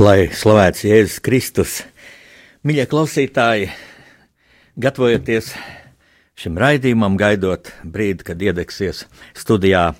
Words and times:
Lai 0.00 0.30
slavēts 0.32 0.86
Jēzus 0.86 1.18
Kristus, 1.20 1.72
mīļie 2.64 2.86
klausītāji, 2.88 3.66
gatavojieties 4.80 5.50
šim 6.40 6.56
raidījumam, 6.56 7.18
gaidot 7.20 7.68
brīdi, 7.84 8.24
kad 8.24 8.40
iedegsies 8.40 9.02
studijā 9.36 9.90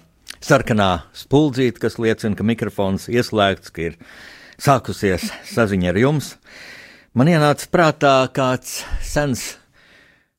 sarkanā 0.41 1.03
spuldzīte, 1.13 1.83
kas 1.83 1.99
liecina, 2.01 2.33
ka 2.33 2.47
mikrofons 2.49 3.11
ieslēgts, 3.13 3.75
ka 3.77 3.91
ir 3.91 3.99
sākusies 4.57 5.27
saziņa 5.51 5.93
ar 5.93 6.01
jums. 6.01 6.31
Man 7.13 7.29
ienāca 7.29 7.69
prātā 7.69 8.15
kāds 8.33 8.79
sens 9.05 9.59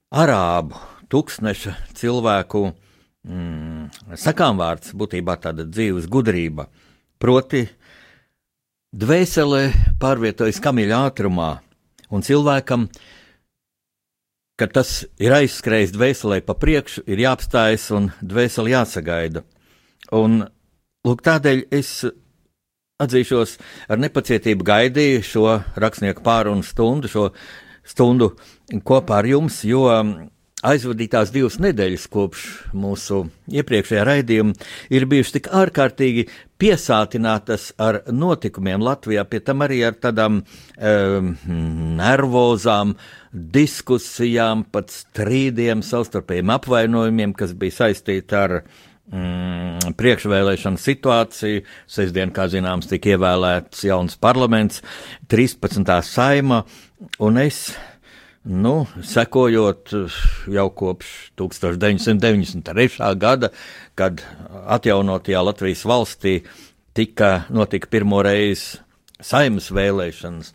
arābu 0.09 0.81
tūkstneša 1.13 1.75
cilvēku 2.01 2.63
mm, 3.29 4.17
sakām 4.25 4.57
vārds, 4.57 4.97
būtībā 4.97 5.37
tāda 5.45 5.69
dzīves 5.69 6.09
gudrība, 6.09 6.65
proti, 7.21 7.67
Dvēselē 8.91 9.69
pārvietojas 10.01 10.57
kamiļa 10.59 10.97
ātrumā, 11.07 11.61
un 12.11 12.25
cilvēkam, 12.27 12.89
kad 14.59 14.73
tas 14.75 15.05
ir 15.15 15.31
aizskrējis 15.31 15.93
dvēselē 15.95 16.41
pa 16.43 16.57
priekšu, 16.59 17.05
ir 17.07 17.21
jāapstājas 17.23 17.85
un 17.95 18.09
dvēseli 18.19 18.73
jāsagaida. 18.73 19.45
Un, 20.11 20.41
lūk, 21.07 21.23
tādēļ 21.23 21.63
es 21.71 21.93
atzīšos, 22.99 23.55
ar 23.87 24.03
nepacietību 24.03 24.67
gaidīju 24.67 25.23
šo 25.23 25.47
rakstnieku 25.79 26.27
pārunu 26.27 26.67
stundu, 26.67 27.07
šo 27.07 27.29
stundu 27.87 28.33
kopā 28.83 29.21
ar 29.21 29.31
jums, 29.31 29.63
jo 29.63 29.87
aizvadītās 30.67 31.31
divas 31.33 31.57
nedēļas 31.61 32.05
kopš 32.11 32.45
mūsu 32.77 33.23
iepriekšējā 33.51 34.03
raidījuma 34.07 34.69
ir 34.93 35.07
bijušas 35.09 35.35
tik 35.37 35.49
ārkārtīgi 35.57 36.27
piesātinātas 36.61 37.71
ar 37.81 38.01
notikumiem 38.13 38.83
Latvijā, 38.85 39.25
pie 39.25 39.41
tam 39.45 39.65
arī 39.65 39.81
ar 39.87 39.97
tādām 39.97 40.41
um, 40.43 41.33
nervozām 41.97 42.93
diskusijām, 43.31 44.67
pat 44.69 44.93
strīdiem, 44.93 45.81
savstarpējiem 45.85 46.53
apvainojumiem, 46.57 47.33
kas 47.37 47.55
bija 47.57 47.79
saistīti 47.79 48.37
ar 48.37 48.57
mm, 48.61 49.95
priekšvēlēšanu 49.97 50.81
situāciju. 50.81 51.65
Sestdien, 51.89 52.33
kā 52.35 52.45
zināms, 52.51 52.91
tika 52.91 53.15
ievēlēts 53.15 53.87
jauns 53.87 54.19
parlaments, 54.21 54.83
13. 55.31 55.95
saima, 56.05 56.61
un 57.23 57.41
es 57.41 57.71
Nu, 58.43 58.87
sekojot 59.05 59.93
eh, 59.93 60.13
jau 60.49 60.69
kopš 60.73 61.07
1993. 61.37 63.15
gada, 63.21 63.51
kad 63.95 64.23
atjaunotajā 64.65 65.43
Latvijas 65.45 65.83
valstī 65.85 66.39
tika 66.97 67.43
notika 67.53 67.87
pirmo 67.91 68.23
reizi 68.25 68.79
saimas 69.21 69.69
vēlēšanas, 69.69 70.49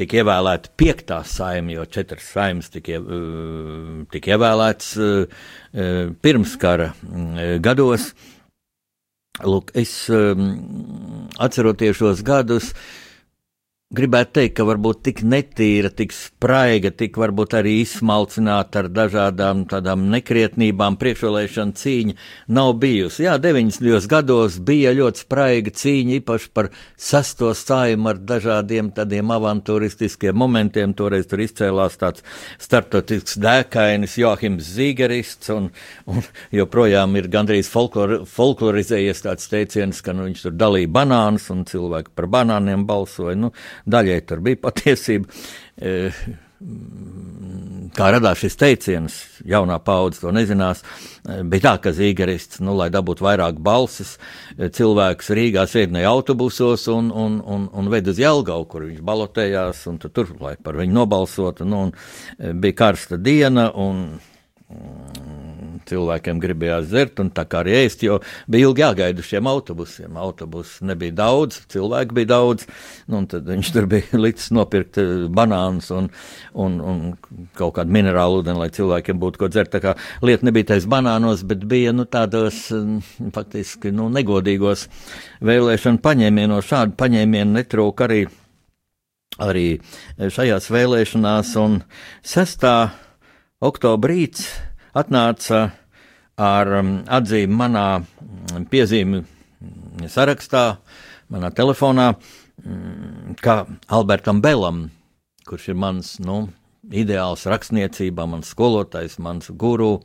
tika 0.00 0.22
ievēlēta 0.22 0.72
piektā 0.80 1.20
saima, 1.28 1.74
jo 1.76 1.84
četras 1.84 2.24
saimas 2.32 2.72
tika, 2.72 2.96
uh, 2.96 4.00
tika 4.08 4.32
ievēlētas 4.32 4.94
uh, 4.96 5.44
pirms 6.24 6.56
kara 6.56 6.94
gados. 7.60 8.14
Lūk, 9.44 9.70
es 9.76 9.92
atceroties 11.40 12.00
šos 12.00 12.24
gadus, 12.24 12.72
uh, 12.72 13.09
Gribētu 13.90 14.36
teikt, 14.36 14.52
ka 14.54 14.62
varbūt 14.68 15.00
tik 15.02 15.20
netīra, 15.26 15.88
tik 15.90 16.12
spraiga, 16.14 16.92
tik 16.94 17.16
varbūt 17.18 17.56
arī 17.58 17.72
izsmalcināta 17.80 18.84
ar 18.84 18.88
dažādām 18.94 19.64
tādām 19.66 20.04
nekrietnībām 20.12 20.94
priekšvēlēšana 21.00 21.74
cīņa 21.74 22.14
nav 22.54 22.70
bijusi. 22.84 23.24
Jā, 23.24 23.32
90. 23.42 24.06
gados 24.12 24.60
bija 24.62 24.92
ļoti 24.94 25.24
spraiga 25.24 25.72
cīņa, 25.74 26.20
īpaši 26.20 26.52
par 26.54 26.68
sesto 26.94 27.50
sājumu 27.50 28.12
ar 28.12 28.20
dažādiem 28.28 28.92
tādiem 28.94 29.32
avantūristiskiem 29.34 30.38
momentiem. 30.38 30.94
Toreiz 30.94 31.26
tur 31.26 31.42
izcēlās 31.42 31.98
tāds 31.98 32.22
starptautisks 32.62 33.40
dēkainis 33.42 34.14
Joachims 34.22 34.70
Zīgerists, 34.76 35.50
un, 35.56 35.66
un 36.06 36.22
joprojām 36.60 37.18
ir 37.18 37.26
gandrīz 37.34 37.66
folklor, 37.74 38.20
folklorizējies 38.38 39.26
tāds 39.26 39.50
teiciens, 39.50 39.98
ka 39.98 40.14
nu, 40.14 40.30
viņš 40.30 40.46
tur 40.46 40.56
dalīja 40.62 40.94
banānus 41.00 41.50
un 41.50 41.66
cilvēki 41.66 42.14
par 42.14 42.30
banāniem 42.38 42.86
balsoja. 42.86 43.34
Nu, 43.34 43.50
daļai 43.86 44.20
tur 44.28 44.44
bija 44.44 44.60
patiesība. 44.68 45.40
E, 45.80 46.12
kā 47.96 48.10
radās 48.12 48.42
šis 48.42 48.58
teiciens, 48.60 49.14
jaunā 49.48 49.78
paudze 49.84 50.20
to 50.20 50.32
nezinās. 50.34 50.82
E, 50.84 51.40
bija 51.48 51.70
tā, 51.70 51.74
ka 51.86 51.94
Zīgerists, 51.96 52.60
nu, 52.64 52.74
lai 52.76 52.90
dabūtu 52.92 53.24
vairāk 53.24 53.60
balsis, 53.64 54.16
e, 54.56 54.68
cilvēks 54.76 55.32
Rīgā 55.36 55.64
sēdināja 55.70 56.12
autobusos 56.12 56.86
un, 56.92 57.08
un, 57.10 57.38
un, 57.40 57.68
un 57.72 57.92
ved 57.92 58.10
uz 58.12 58.20
Jelgavu, 58.20 58.68
kur 58.70 58.88
viņš 58.88 59.04
balotējās, 59.06 59.86
un 59.90 60.00
tur, 60.02 60.14
tur 60.16 60.34
lai 60.40 60.56
par 60.60 60.80
viņu 60.80 60.98
nobalsotu. 61.00 61.68
Nu, 61.68 61.86
un 61.88 62.60
bija 62.60 62.82
karsta 62.84 63.20
diena, 63.20 63.70
un 63.72 64.04
cilvēkiem 65.88 66.40
gribējās 66.42 66.88
dzert 66.90 67.20
un 67.22 67.30
tā 67.34 67.44
kā 67.50 67.62
arī 67.62 67.76
ēst, 67.84 68.04
jo 68.04 68.18
bija 68.50 68.68
ilgi 68.68 68.84
jāgaida 68.84 69.24
šiem 69.24 69.48
autobusiem. 69.50 70.18
Autobusu 70.20 70.86
nebija 70.88 71.14
daudz, 71.22 71.60
cilvēku 71.72 72.16
bija 72.20 72.30
daudz, 72.34 72.66
nu, 73.08 73.20
un 73.20 73.28
tad 73.30 73.48
viņš 73.48 73.72
tur 73.74 73.88
bija 73.90 74.20
licis 74.24 74.50
nopirkt 74.54 75.00
eh, 75.00 75.12
banānus 75.32 75.90
un, 75.94 76.10
un, 76.54 76.78
un 76.80 77.00
kaut 77.58 77.76
kādu 77.78 77.94
minerālu 77.94 78.40
ūdeni, 78.42 78.60
lai 78.60 78.70
cilvēkiem 78.74 79.20
būtu 79.22 79.42
ko 79.42 79.50
dzert. 79.52 79.72
Tā 79.74 79.82
kā 79.84 79.96
lieta 80.26 80.46
nebija 80.48 80.72
tais 80.72 80.88
banānos, 80.90 81.44
bet 81.46 81.64
bija, 81.70 81.94
nu, 81.96 82.06
tādos, 82.10 82.66
mm, 82.74 83.32
faktiski, 83.36 83.94
nu, 83.94 84.10
negodīgos 84.12 84.86
vēlēšanu 85.46 86.02
paņēmienos. 86.04 86.68
Šādu 86.70 86.96
paņēmienu 87.00 87.58
netrūk 87.58 88.04
arī, 88.06 88.24
arī 89.40 89.68
šajās 90.20 90.70
vēlēšanās, 90.72 91.54
un 91.60 91.80
6. 92.26 92.66
oktobrīts 93.70 94.48
atnāca 94.96 95.70
ar 96.40 96.72
um, 96.80 96.94
atzīmi 97.10 97.56
manā 97.56 97.86
mm, 98.00 98.66
piezīmju 98.72 100.08
sarakstā, 100.10 100.64
manā 101.32 101.50
telefonā, 101.54 102.14
mm, 102.64 103.36
ka 103.44 103.64
Albertam 103.92 104.40
Belam, 104.44 104.88
kurš 105.48 105.70
ir 105.72 105.80
mans 105.80 106.14
nu, 106.24 106.42
ideāls 106.90 107.44
rakstniecībā, 107.50 108.26
mans 108.30 108.50
skolotājs, 108.54 109.18
mans 109.22 109.50
guru, 109.52 109.98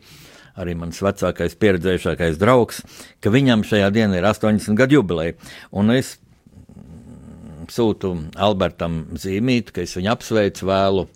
arī 0.60 0.76
mans 0.78 1.00
vecākais, 1.04 1.56
pieredzējušākais 1.60 2.40
draugs, 2.40 2.82
ka 3.24 3.32
viņam 3.32 3.66
šajā 3.68 3.90
dienā 3.96 4.20
ir 4.20 4.28
80 4.30 4.78
gadu 4.80 5.00
jubileja. 5.00 5.38
Un 5.72 5.94
es 5.96 6.18
mm, 6.18 7.70
sūtu 7.72 8.16
Albertam 8.36 9.06
zīmīt, 9.16 9.72
ka 9.76 9.86
es 9.88 9.96
viņu 9.98 10.12
apsveicu, 10.16 10.68
vēlu, 10.68 11.08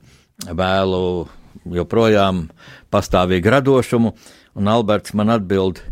vēlu 0.48 1.04
joprojām 1.66 2.48
pastāvīgu 2.94 3.54
radošumu, 3.56 4.14
un 4.60 4.72
Alberts 4.72 5.16
man 5.18 5.34
atbild: 5.36 5.84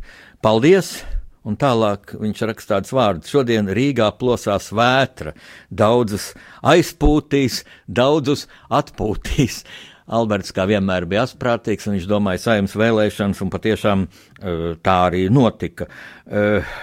Paldies! 0.44 1.00
Un 1.48 1.56
tālāk 1.56 2.12
viņš 2.20 2.42
raksta 2.50 2.76
tādus 2.76 2.92
vārdus: 2.92 3.32
Šodien 3.32 3.70
Rīgā 3.72 4.10
plosās 4.20 4.68
vētra, 4.76 5.32
daudzus 5.72 6.34
aizpūtīs, 6.60 7.62
daudzus 7.88 8.48
atpūtīs. 8.68 9.62
Alberts 10.08 10.54
kā 10.56 10.66
vienmēr 10.68 11.08
bija 11.08 11.26
asprātīgs, 11.28 11.88
un 11.88 11.98
viņš 11.98 12.08
domāja 12.08 12.44
saimnes 12.44 12.76
vēlēšanas, 12.80 13.42
un 13.44 13.52
patiešām 13.52 14.06
eh, 14.08 14.68
tā 14.84 14.98
arī 15.08 15.26
notika. 15.32 15.88
Eh, 16.28 16.76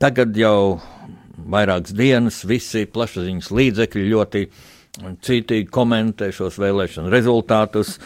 tagad 0.00 0.36
jau 0.36 0.78
vairākas 1.36 1.96
dienas 1.96 2.44
visi 2.48 2.84
plašsaziņas 2.88 3.52
līdzekļi 3.52 4.08
ļoti 4.12 4.44
uh, 4.46 4.64
citīgi 4.96 5.68
komentē 5.72 6.30
šos 6.34 6.58
vēlēšanu 6.60 7.12
rezultātus. 7.12 7.96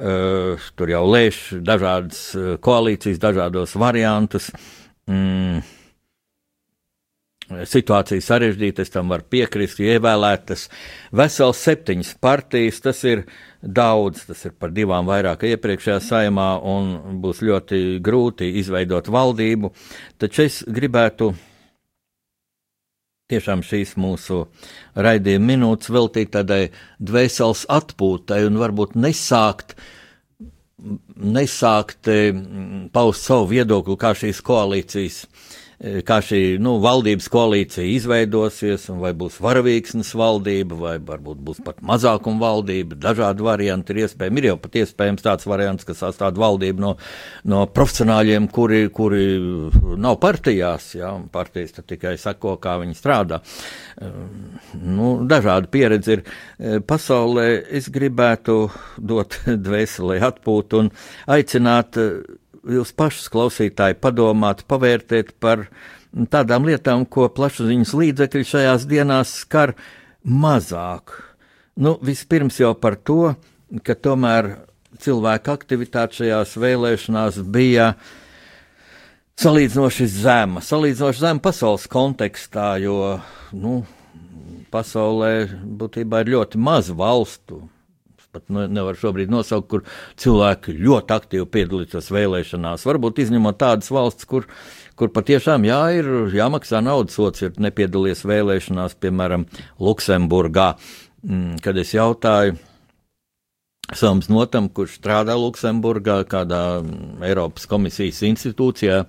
Uh, 0.00 0.56
tur 0.80 0.88
jau 0.88 1.02
lēš 1.10 1.60
dažādas 1.60 2.22
uh, 2.34 2.54
koalīcijas, 2.62 3.20
dažādos 3.20 3.76
variantus. 3.78 4.48
Mm. 5.10 5.60
situācija 7.66 8.22
sarežģīta, 8.22 8.84
es 8.84 8.92
tam 8.94 9.10
varu 9.10 9.24
piekrist, 9.26 9.80
jo 9.80 9.90
ievēlētas 9.96 10.68
vesels 11.18 11.62
septiņas 11.66 12.12
partijas, 12.22 12.78
tas 12.84 13.02
ir 13.04 13.24
daudz, 13.60 14.22
tas 14.28 14.44
ir 14.46 14.54
par 14.54 14.70
divām 14.70 15.08
vairāk 15.08 15.42
iepriekšējā 15.50 15.98
saimā, 16.04 16.48
un 16.62 17.18
būs 17.24 17.42
ļoti 17.42 17.98
grūti 18.06 18.52
izveidot 18.62 19.10
valdību, 19.10 19.72
taču 20.22 20.46
es 20.46 20.62
gribētu 20.68 21.32
tiešām 23.30 23.64
šīs 23.66 23.96
mūsu 24.00 24.44
raidījuma 24.96 25.52
minūtes 25.52 25.92
veltīt 25.94 26.34
tādai 26.36 26.66
dvēseles 26.98 27.64
atpūtai 27.70 28.44
un 28.48 28.60
varbūt 28.60 28.98
nesākt 28.98 29.76
nesākt 31.20 32.08
paust 32.94 33.26
savu 33.28 33.50
viedokli, 33.50 33.98
kā 34.00 34.14
šīs 34.16 34.38
koalīcijas 34.46 35.24
Eh, 35.26 35.59
kā 35.80 36.18
šī 36.20 36.58
nu, 36.60 36.74
valdības 36.84 37.28
koalīcija 37.32 37.86
izveidosies, 37.88 38.84
vai 39.00 39.14
būs 39.16 39.38
varavīksnes 39.40 40.10
valdība, 40.18 40.76
vai 40.76 40.94
varbūt 41.00 41.38
būs 41.46 41.62
pat 41.64 41.78
mazākuma 41.86 42.42
valdība. 42.42 42.98
Dažādi 43.00 43.46
varianti 43.46 43.94
ir 43.94 44.02
iespējami. 44.04 44.42
Ir 44.42 44.48
jau 44.50 44.56
pat 44.60 44.76
iespējams 44.82 45.24
tāds 45.24 45.48
variants, 45.48 45.86
ka 45.88 45.96
sastāv 45.96 46.36
valdību 46.40 46.84
no, 46.84 46.90
no 47.48 47.62
profesionāļiem, 47.72 48.50
kuri, 48.52 48.82
kuri 48.92 49.22
nav 49.96 50.18
partijās. 50.20 50.90
Ja, 50.98 51.14
partijas 51.32 51.72
tikai 51.80 52.16
sako, 52.20 52.58
kā 52.60 52.76
viņi 52.82 52.98
strādā. 52.98 53.40
Eh, 53.40 54.20
nu, 54.84 55.14
dažādi 55.30 55.72
pieredzi 55.72 56.18
ir 56.18 56.26
eh, 56.26 56.76
pasaulē. 56.84 57.48
Es 57.80 57.88
gribētu 57.92 58.60
dot 59.00 59.40
dvēselē 59.70 60.20
atpūtu 60.28 60.84
un 60.84 60.92
aicināt 61.30 61.96
jūs 62.68 62.92
pašus 62.96 63.30
klausītāji 63.32 63.98
padomāt, 64.00 64.64
pavērtēt 64.68 65.34
par 65.40 65.66
tādām 66.32 66.66
lietām, 66.68 67.06
ko 67.06 67.28
plašsaziņas 67.32 67.94
līdzekļi 67.96 68.46
šajās 68.52 68.86
dienās 68.90 69.34
skar 69.44 69.74
mazāk. 70.24 71.14
Nu, 71.80 71.96
vispirms 72.02 72.58
jau 72.60 72.74
par 72.76 72.98
to, 72.98 73.34
ka 73.86 73.94
tomēr 73.94 74.52
cilvēka 75.00 75.54
aktivitāte 75.56 76.20
šajās 76.20 76.56
vēlēšanās 76.60 77.40
bija 77.48 77.94
salīdzinoši 79.40 80.08
zema, 80.12 80.60
salīdzinoši 80.64 81.22
zema 81.22 81.40
pasaules 81.40 81.86
kontekstā, 81.88 82.74
jo 82.82 83.16
nu, 83.56 83.80
pasaulē 84.74 85.32
būtībā 85.80 86.24
ir 86.24 86.34
ļoti 86.36 86.60
maz 86.60 86.90
valstu, 86.92 87.62
pat 88.30 88.46
nevar 88.50 88.98
šobrīd 88.98 89.30
nosaukt, 89.32 89.68
kur 89.70 89.82
cilvēki 90.20 90.76
ļoti 90.78 91.14
aktīvi 91.16 91.48
piedalītos 91.50 92.10
vēlēšanās. 92.14 92.86
Varbūt 92.86 93.18
izņemot 93.24 93.58
tādas 93.58 93.90
valsts, 93.90 94.28
kur, 94.30 94.46
kur 94.98 95.10
patiešām 95.14 95.66
jā, 95.66 95.80
ir 95.98 96.10
jāmaksā 96.36 96.82
naudas 96.84 97.18
sots, 97.18 97.42
ir 97.42 97.58
nepiedalījies 97.58 98.22
vēlēšanās, 98.30 98.96
piemēram, 99.02 99.48
Luksemburgā. 99.82 100.72
Mm, 101.26 101.58
kad 101.64 101.76
es 101.80 101.92
jautāju 101.96 102.56
Sams 103.90 104.30
Notam, 104.30 104.70
kurš 104.70 105.00
strādā 105.00 105.34
Luksemburgā, 105.34 106.22
kādā 106.30 106.62
Eiropas 107.26 107.66
komisijas 107.68 108.22
institūcijā, 108.30 109.02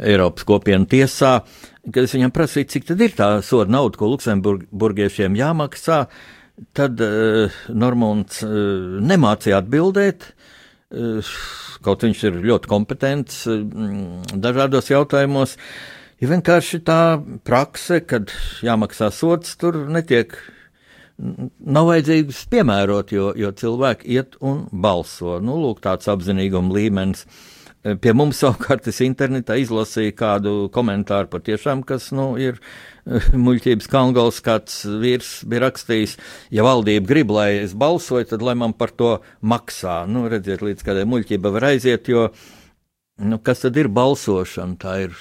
Eiropas 0.00 0.46
kopienu 0.48 0.88
tiesā, 0.88 1.42
kad 1.84 2.06
es 2.06 2.16
viņam 2.16 2.32
prasīju, 2.32 2.72
cik 2.72 2.88
tad 2.88 3.02
ir 3.04 3.12
tā 3.18 3.34
soda 3.44 3.68
nauda, 3.68 4.00
ko 4.00 4.08
luksemburgiešiem 4.14 5.36
jāmaksā, 5.36 5.98
uh, 6.06 6.39
Tad 6.76 7.00
uh, 7.00 7.60
Normons 7.72 8.42
uh, 8.44 8.50
nemācīja 9.00 9.62
atbildēt, 9.62 10.26
uh, 10.92 11.32
kaut 11.84 12.04
viņš 12.04 12.24
ir 12.28 12.40
ļoti 12.44 12.70
kompetents 12.70 13.46
uh, 13.48 13.62
dažādos 14.34 14.90
jautājumos. 14.92 15.56
Ir 16.20 16.28
ja 16.28 16.34
vienkārši 16.34 16.82
tā 16.84 17.00
prakse, 17.48 18.02
kad 18.04 18.28
jāmaksā 18.60 19.08
sots, 19.14 19.54
tur 19.56 19.78
netiek, 19.88 20.34
nav 21.16 21.88
vajadzīgs 21.88 22.42
piemērot, 22.52 23.14
jo, 23.16 23.30
jo 23.36 23.52
cilvēki 23.56 24.18
iet 24.18 24.36
un 24.44 24.66
balso. 24.84 25.38
Nu, 25.40 25.56
lūk, 25.62 25.80
tāds 25.84 26.12
apzinīguma 26.12 26.76
līmenis. 26.76 27.24
Pie 27.80 28.12
mums 28.12 28.36
savukārt 28.42 28.90
es 28.90 28.98
internetā 29.00 29.54
izlasīju 29.56 30.12
kādu 30.12 30.50
komentāru 30.74 31.30
patiešām, 31.32 31.80
kas, 31.88 32.10
nu, 32.12 32.34
ir 32.36 32.58
muļķības 33.46 33.88
kalngals 33.88 34.42
kāds 34.44 34.82
vīrs 35.00 35.30
bija 35.48 35.64
rakstījis, 35.64 36.18
ja 36.52 36.66
valdība 36.66 37.08
grib, 37.08 37.32
lai 37.32 37.48
es 37.62 37.72
balsoju, 37.72 38.28
tad 38.34 38.44
lai 38.44 38.52
man 38.60 38.76
par 38.76 38.92
to 38.92 39.14
maksā. 39.40 40.02
Nu, 40.12 40.26
redziet, 40.28 40.60
līdz 40.66 40.84
kādai 40.84 41.06
muļķība 41.08 41.54
var 41.56 41.70
aiziet, 41.70 42.12
jo, 42.12 42.28
nu, 43.24 43.40
kas 43.40 43.64
tad 43.64 43.80
ir 43.80 43.88
balsošana? 43.88 44.76
Tā 44.84 44.98
ir, 45.06 45.16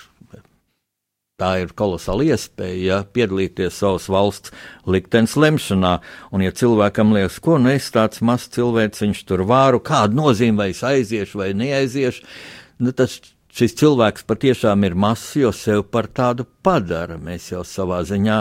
tā 1.39 1.53
ir 1.63 1.73
kolosāla 1.77 2.27
iespēja, 2.33 2.77
ja 2.83 2.99
piedalīties 3.15 3.79
savas 3.81 4.09
valsts 4.11 4.53
liktenes 4.89 5.35
lemšanā, 5.39 5.95
un 6.35 6.45
ja 6.45 6.53
cilvēkam 6.55 7.15
liekas, 7.15 7.39
ko 7.43 7.57
nu 7.61 7.71
es 7.73 7.89
tāds 7.95 8.23
mazs 8.25 8.51
cilvēks, 8.55 9.03
viņš 9.05 9.25
tur 9.29 9.45
vāru, 9.49 9.81
kādu 9.83 10.19
nozīmi 10.19 10.59
vai 10.59 10.69
es 10.75 10.83
aiziešu 10.85 11.41
vai 11.41 11.51
neaiziešu, 11.57 12.25
nu, 12.83 12.93
tas 12.95 13.19
šis 13.55 13.75
cilvēks 13.79 14.27
patiešām 14.29 14.85
ir 14.87 14.97
mazs, 14.99 15.33
jo 15.39 15.53
sev 15.55 15.85
par 15.91 16.09
tādu 16.11 16.45
padara. 16.63 17.17
Mēs 17.21 17.49
jau 17.51 17.63
savā 17.67 18.01
ziņā, 18.07 18.39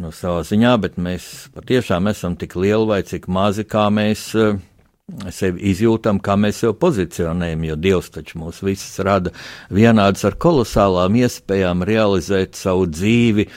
nu, 0.00 0.12
savā 0.14 0.44
ziņā, 0.46 0.74
bet 0.84 0.98
mēs 1.02 1.30
patiešām 1.56 2.10
esam 2.12 2.38
tik 2.40 2.56
lieli 2.56 2.88
vai 2.88 3.02
cik 3.06 3.28
mazi, 3.32 3.66
kā 3.68 3.88
mēs 3.94 4.28
uh, 4.38 4.60
sevi 5.34 5.70
izjūtam, 5.72 6.20
kā 6.22 6.36
mēs 6.40 6.62
sev 6.64 6.76
pozicionējam, 6.80 7.66
jo 7.70 7.80
Dievs 7.80 8.12
taču 8.14 8.40
mūs 8.42 8.62
visus 8.66 9.02
rada 9.06 9.34
vienādus 9.72 10.26
ar 10.28 10.38
kolosālām 10.40 11.18
iespējām 11.22 11.86
realizēt 11.86 12.58
savu 12.58 12.88
dzīvi 12.90 13.48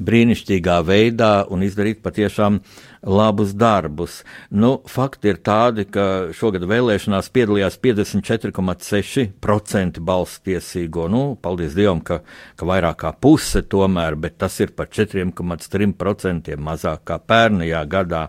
brīnišķīgā 0.00 0.78
veidā 0.86 1.44
un 1.52 1.62
izdarīt 1.66 1.98
patiešām 2.04 2.60
labus 3.06 3.52
darbus. 3.56 4.24
Nu, 4.50 4.82
fakti 4.88 5.28
ir 5.32 5.38
tādi, 5.44 5.84
ka 5.92 6.04
šogad 6.36 6.62
vēlēšanās 6.68 7.30
piedalījās 7.34 7.78
54,6% 7.84 10.00
balsu 10.04 10.40
tiesīgo. 10.48 11.08
Nu, 11.12 11.36
paldies 11.40 11.74
Dievam, 11.76 12.00
ka, 12.04 12.16
ka 12.56 12.64
vairāk 12.68 12.96
kā 13.04 13.10
puse 13.16 13.60
tomēr, 13.62 14.14
bet 14.20 14.34
tas 14.40 14.54
ir 14.60 14.70
par 14.76 14.86
4,3% 14.92 16.56
mazāk 16.60 17.00
kā 17.08 17.16
pērnajā 17.20 17.82
gadā. 17.90 18.24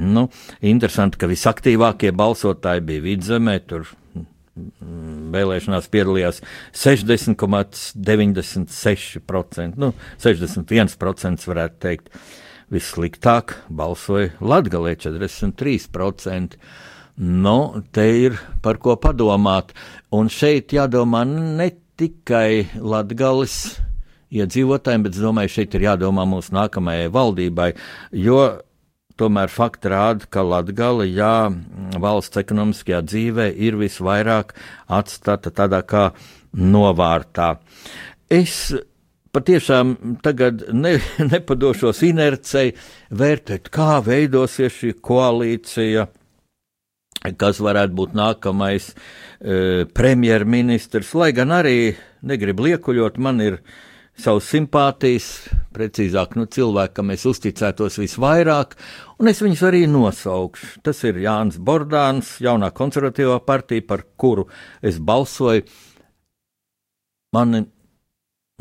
Nu, 0.00 0.32
interesanti, 0.64 1.20
ka 1.20 1.28
visaktīvākie 1.28 2.16
balsotāji 2.16 2.80
bija 2.88 3.04
vidzemē, 3.04 3.60
tur 3.68 3.84
mm, 4.16 5.28
vēlēšanās 5.34 5.90
piedalījās 5.92 6.40
60,96%, 6.82 9.76
nu, 9.76 9.92
61% 10.22 11.44
varētu 11.52 11.76
teikt. 11.84 12.08
Vissliktāk 12.72 13.52
balsoja 13.68 14.32
Latvijā 14.40 14.96
43%. 14.96 16.56
Nu, 17.20 17.84
te 17.92 18.06
ir 18.22 18.40
par 18.64 18.80
ko 18.80 18.96
padomāt. 18.96 19.76
Un 20.08 20.32
šeit 20.32 20.72
jādomā 20.72 21.28
ne 21.28 21.68
tikai 22.00 22.72
Latvijas 22.80 23.76
iedzīvotājiem, 24.32 25.04
bet 25.04 25.12
es 25.18 25.20
domāju, 25.20 25.52
šeit 25.52 25.76
ir 25.76 25.84
jādomā 25.90 26.24
mūsu 26.28 26.54
nākamajai 26.56 27.10
valdībai, 27.12 27.72
jo 28.16 28.40
tomēr 29.22 29.50
fakti 29.52 29.92
rāda, 29.92 30.26
ka 30.26 30.44
Latvija, 30.44 31.06
jā, 31.06 31.34
valsts 32.02 32.42
ekonomiskajā 32.42 33.02
dzīvē 33.06 33.50
ir 33.54 33.78
visvairāk 33.80 34.56
atstāta 34.90 35.54
tādā 35.54 35.82
kā 35.86 36.08
novārtā. 36.52 37.54
Es 38.32 38.72
patiešām 39.32 39.94
tagad 40.24 40.66
ne, 40.72 40.96
nepadošos 41.32 42.02
inercei 42.08 42.72
vērtēt, 43.10 43.70
kā 43.72 44.00
veidosies 44.04 44.74
šī 44.80 44.96
koalīcija, 45.04 46.06
kas 47.38 47.62
varētu 47.62 47.96
būt 47.96 48.16
nākamais 48.18 48.90
e, 48.92 49.86
premjerministrs, 49.94 51.14
lai 51.14 51.30
gan 51.36 51.54
arī 51.54 51.94
negribu 52.26 52.66
liekuļot, 52.66 53.20
man 53.22 53.40
ir 53.44 53.60
savas 54.22 54.48
simpātijas, 54.52 55.28
precīzāk, 55.74 56.36
nu, 56.38 56.46
cilvēki, 56.46 56.94
kam 56.98 57.12
es 57.14 57.26
uzticētos 57.28 57.98
visvairāk, 58.02 58.76
un 59.18 59.30
es 59.32 59.42
viņus 59.42 59.64
arī 59.68 59.84
nosaukšu. 59.90 60.82
Tas 60.86 61.02
ir 61.08 61.20
Jānis 61.24 61.58
Bordāns, 61.58 62.36
jaunā 62.44 62.72
konservatīvā 62.76 63.40
partija, 63.46 63.84
par 63.88 64.06
kuru 64.16 64.48
es 64.82 65.00
balsoju. 65.02 65.66
Man 67.32 67.64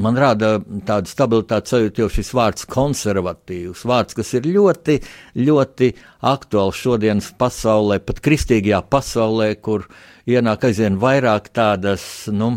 Man 0.01 0.17
rada 0.17 0.55
tādu 0.87 1.09
stabilitāti 1.11 1.73
sajūtu 1.73 2.01
jau 2.01 2.07
šis 2.09 2.31
vārds 2.33 2.65
konservatīvs, 2.71 3.83
vārds, 3.85 4.15
kas 4.17 4.31
ir 4.39 4.47
ļoti, 4.49 4.95
ļoti 5.37 5.89
aktuāls 6.31 6.79
šodienas 6.79 7.27
pasaulē, 7.37 7.99
pat 8.01 8.21
kristīgajā 8.25 8.79
pasaulē, 8.89 9.51
kur 9.61 9.85
ienāk 10.25 10.65
aizvien 10.69 10.97
vairāk 11.01 11.51
tādas, 11.53 12.05
nu, 12.33 12.55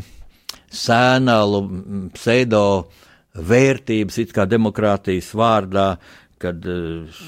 sēnalu, 0.75 1.63
pseido 2.17 2.65
vērtības, 3.35 4.21
it 4.23 4.35
kā 4.35 4.47
demokrātijas 4.51 5.33
vārdā, 5.39 5.95
kad 6.43 6.67
eh, 6.69 7.23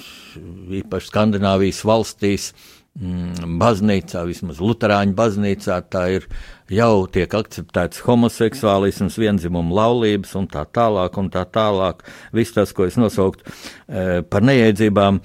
īpaši 0.82 1.12
Skandināvijas 1.12 1.84
valstīs 1.86 2.50
baznīcā, 2.96 4.22
vismaz 4.24 4.60
Lutāņu 4.62 5.14
baznīcā, 5.16 5.76
tā 5.92 6.06
ir 6.16 6.26
jau 6.72 7.06
tiek 7.12 7.28
akceptēts 7.28 8.00
homoseksuālisms, 8.06 9.18
vienzimuma 9.20 9.74
laulības 9.82 10.32
un 10.40 10.48
tā 10.48 10.64
tālāk, 10.64 11.18
un 11.20 11.28
tā 11.30 11.44
tālāk. 11.44 12.02
Viss 12.32 12.56
tas, 12.56 12.72
ko 12.72 12.86
es 12.88 12.96
nosauktu 12.96 13.44
e, 13.44 14.22
par 14.24 14.46
neiedzībām. 14.46 15.20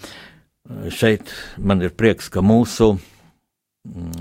Šeit 0.91 1.31
man 1.57 1.81
ir 1.81 1.95
prieks, 1.95 2.29
ka 2.31 2.43
mūsu 2.43 2.93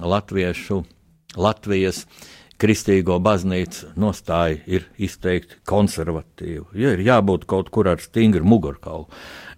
latviešu, 0.00 0.85
Latvijas 1.38 2.07
kristīgo 2.61 3.19
baznīcu 3.23 3.95
nostāja 4.00 4.59
ir 4.69 4.87
izteikti 5.00 5.61
konservatīva. 5.69 6.67
Ja 6.79 6.95
ir 6.95 7.05
jābūt 7.07 7.47
kaut 7.50 7.71
kur 7.75 7.88
ar 7.90 8.02
stingru 8.02 8.45
mugurkaulu. 8.47 9.09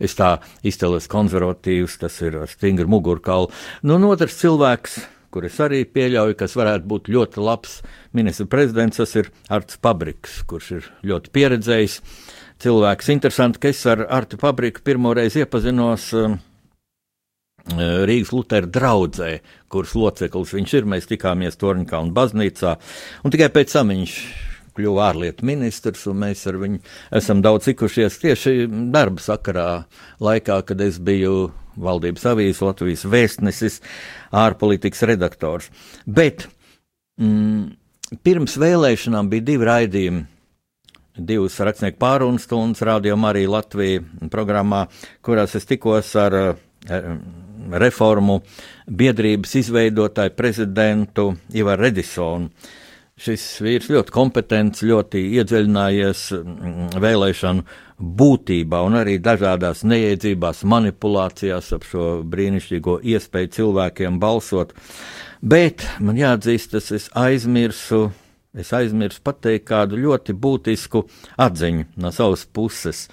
Es 0.03 0.17
tā 0.19 0.37
iztēlos 0.67 1.09
konservatīvs, 1.11 1.99
tas 2.03 2.21
ir 2.23 2.39
ar 2.45 2.51
stingru 2.51 2.89
mugurkaulu. 2.91 3.51
Nu, 3.83 3.99
un 3.99 4.07
otrs 4.11 4.39
cilvēks, 4.43 5.01
kur 5.33 5.47
es 5.49 5.59
arī 5.65 5.83
pieļauju, 5.89 6.39
kas 6.39 6.55
varētu 6.59 6.89
būt 6.91 7.11
ļoti 7.13 7.43
labs 7.43 7.81
ministra 8.15 8.47
prezidents, 8.51 9.01
tas 9.01 9.17
ir 9.19 9.33
Arts 9.53 9.81
Pabriks, 9.83 10.43
kurš 10.49 10.71
ir 10.79 10.89
ļoti 11.13 11.35
pieredzējis 11.35 12.01
cilvēks. 12.63 13.13
Interesanti, 13.15 13.63
ka 13.63 13.73
es 13.73 13.83
ar 13.91 14.07
Artu 14.11 14.39
Pabriku 14.41 14.85
pirmoreiz 14.87 15.37
iepazinos. 15.41 16.11
Uh, 16.15 16.39
Rīgas 17.71 18.33
Lutera 18.35 18.67
draudzē, 18.67 19.37
kuras 19.71 19.95
loceklis 19.95 20.55
viņš 20.57 20.73
ir. 20.79 20.89
Mēs 20.91 21.07
tikāmies 21.11 21.59
Torņkalnu 21.61 22.15
baznīcā, 22.17 22.75
un 23.23 23.35
tikai 23.35 23.53
pēc 23.55 23.77
tam 23.77 23.93
viņš 23.95 24.17
kļuva 24.77 25.11
ārlietu 25.11 25.47
ministrs, 25.47 26.07
un 26.09 26.23
mēs 26.25 26.47
ar 26.49 26.59
viņu 26.63 26.81
esam 27.19 27.43
daudz 27.45 27.69
tikušies 27.69 28.19
tieši 28.23 28.55
darba 28.93 29.23
sakarā, 29.23 29.69
laikā, 30.23 30.59
kad 30.69 30.81
es 30.81 30.99
biju 31.03 31.53
valdības 31.83 32.25
avīzes 32.33 32.63
Latvijas 32.65 33.05
vēstnesis, 33.09 33.79
ārpolitikas 34.33 35.05
redaktors. 35.09 35.71
Bet 36.07 36.47
mm, 37.21 37.73
pirms 38.25 38.59
vēlēšanām 38.61 39.31
bija 39.33 39.49
divi 39.53 39.69
raidījumi. 39.69 40.27
Divas 41.13 41.59
rakstnieku 41.61 41.99
pārunas 42.01 42.47
stundas 42.47 42.81
rādījumā 42.89 43.35
arī 43.35 43.45
Latvijas 43.45 44.31
programmā, 44.33 44.87
kurās 45.25 45.53
es 45.59 45.69
tikos 45.69 46.15
ar, 46.17 46.37
ar 46.89 47.09
reformu 47.81 48.41
biedrības 48.87 49.57
izveidotāju 49.63 50.37
prezidentu 50.37 51.33
Ivaru 51.55 51.89
Redisonu. 51.89 52.51
Šis 53.23 53.43
vīrs 53.63 53.91
ļoti 53.93 54.11
kompetents, 54.11 54.83
ļoti 54.83 55.21
iedziļinājies 55.37 56.23
mm, 56.39 56.95
vēlēšanu 57.03 57.65
būtībā 58.03 58.81
un 58.83 58.97
arī 58.99 59.19
dažādās 59.23 59.85
neiedzībās, 59.87 60.65
manipulācijās 60.67 61.69
ap 61.77 61.87
šo 61.87 62.07
brīnišķīgo 62.33 62.99
iespēju 63.13 63.53
cilvēkiem 63.59 64.19
balsot. 64.23 64.73
Bet 65.43 65.85
man 66.01 66.19
jāatzīst, 66.19 66.73
tas 66.75 66.91
es 66.97 67.09
aizmirsu, 67.19 68.09
es 68.59 68.73
aizmirsu 68.75 69.23
pateikt 69.23 69.69
kādu 69.71 70.01
ļoti 70.03 70.35
būtisku 70.35 71.05
atziņu 71.37 71.89
no 72.03 72.11
savas 72.17 72.47
puses. 72.49 73.07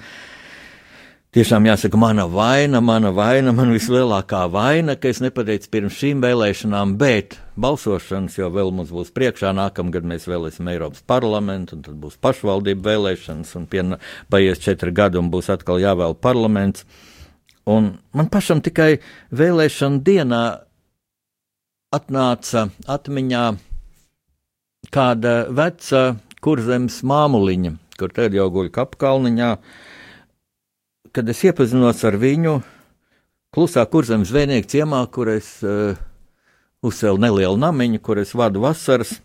Tiešām 1.29 1.67
jāsaka, 1.67 1.93
mana 2.01 2.23
vaina, 2.25 2.79
mana 2.81 3.11
vaina, 3.13 3.51
man 3.53 3.69
vislielākā 3.69 4.47
vaina, 4.49 4.95
ka 4.97 5.11
es 5.11 5.19
nepateicu 5.21 5.69
pirms 5.69 5.97
šīm 5.99 6.23
vēlēšanām, 6.23 6.95
bet 6.97 7.35
balsošanas 7.53 8.39
jau 8.39 8.47
vēl 8.49 8.71
mums 8.73 8.89
būs 8.89 9.11
priekšā. 9.13 9.51
Nākamgad 9.53 10.07
mēs 10.09 10.23
vēlēsim 10.25 10.71
Eiropas 10.71 11.03
parlamentu, 11.05 11.77
un 11.77 11.83
tad 11.85 11.99
būs 12.01 12.15
pašvaldību 12.25 12.81
vēlēšanas, 12.87 13.51
un 13.59 13.67
piena, 13.69 13.99
paies 14.33 14.57
četri 14.63 14.89
gadi, 14.89 15.19
un 15.21 15.29
būs 15.29 15.51
atkal 15.53 15.77
jāvēl 15.83 16.17
parlaments. 16.17 16.87
Un 17.69 17.91
man 18.17 18.31
pašam 18.33 18.63
tikai 18.65 18.95
vēlēšana 19.29 20.01
dienā 20.07 20.41
atnāca 21.93 22.71
atmiņā 22.89 23.43
kāda 24.97 25.35
veca 25.61 26.03
kurzemes 26.41 27.03
māmuliņa, 27.05 27.75
kur 28.01 28.17
tad 28.17 28.33
jau 28.33 28.49
guļ 28.57 28.73
kapkalniņā 28.73 29.51
kad 31.15 31.29
es 31.29 31.41
iepazinos 31.45 32.03
ar 32.07 32.17
viņu 32.19 32.59
klusā 33.55 33.85
kurzemes 33.89 34.29
zvejnieku 34.29 34.69
ciemā, 34.69 35.01
kur 35.13 35.31
es 35.33 35.57
uh, 35.65 35.97
uzcēlu 36.85 37.21
nelielu 37.21 37.57
namiņu, 37.59 38.01
kur 38.03 38.21
es 38.21 38.35
vadu 38.37 38.63
vasaras. 38.65 39.17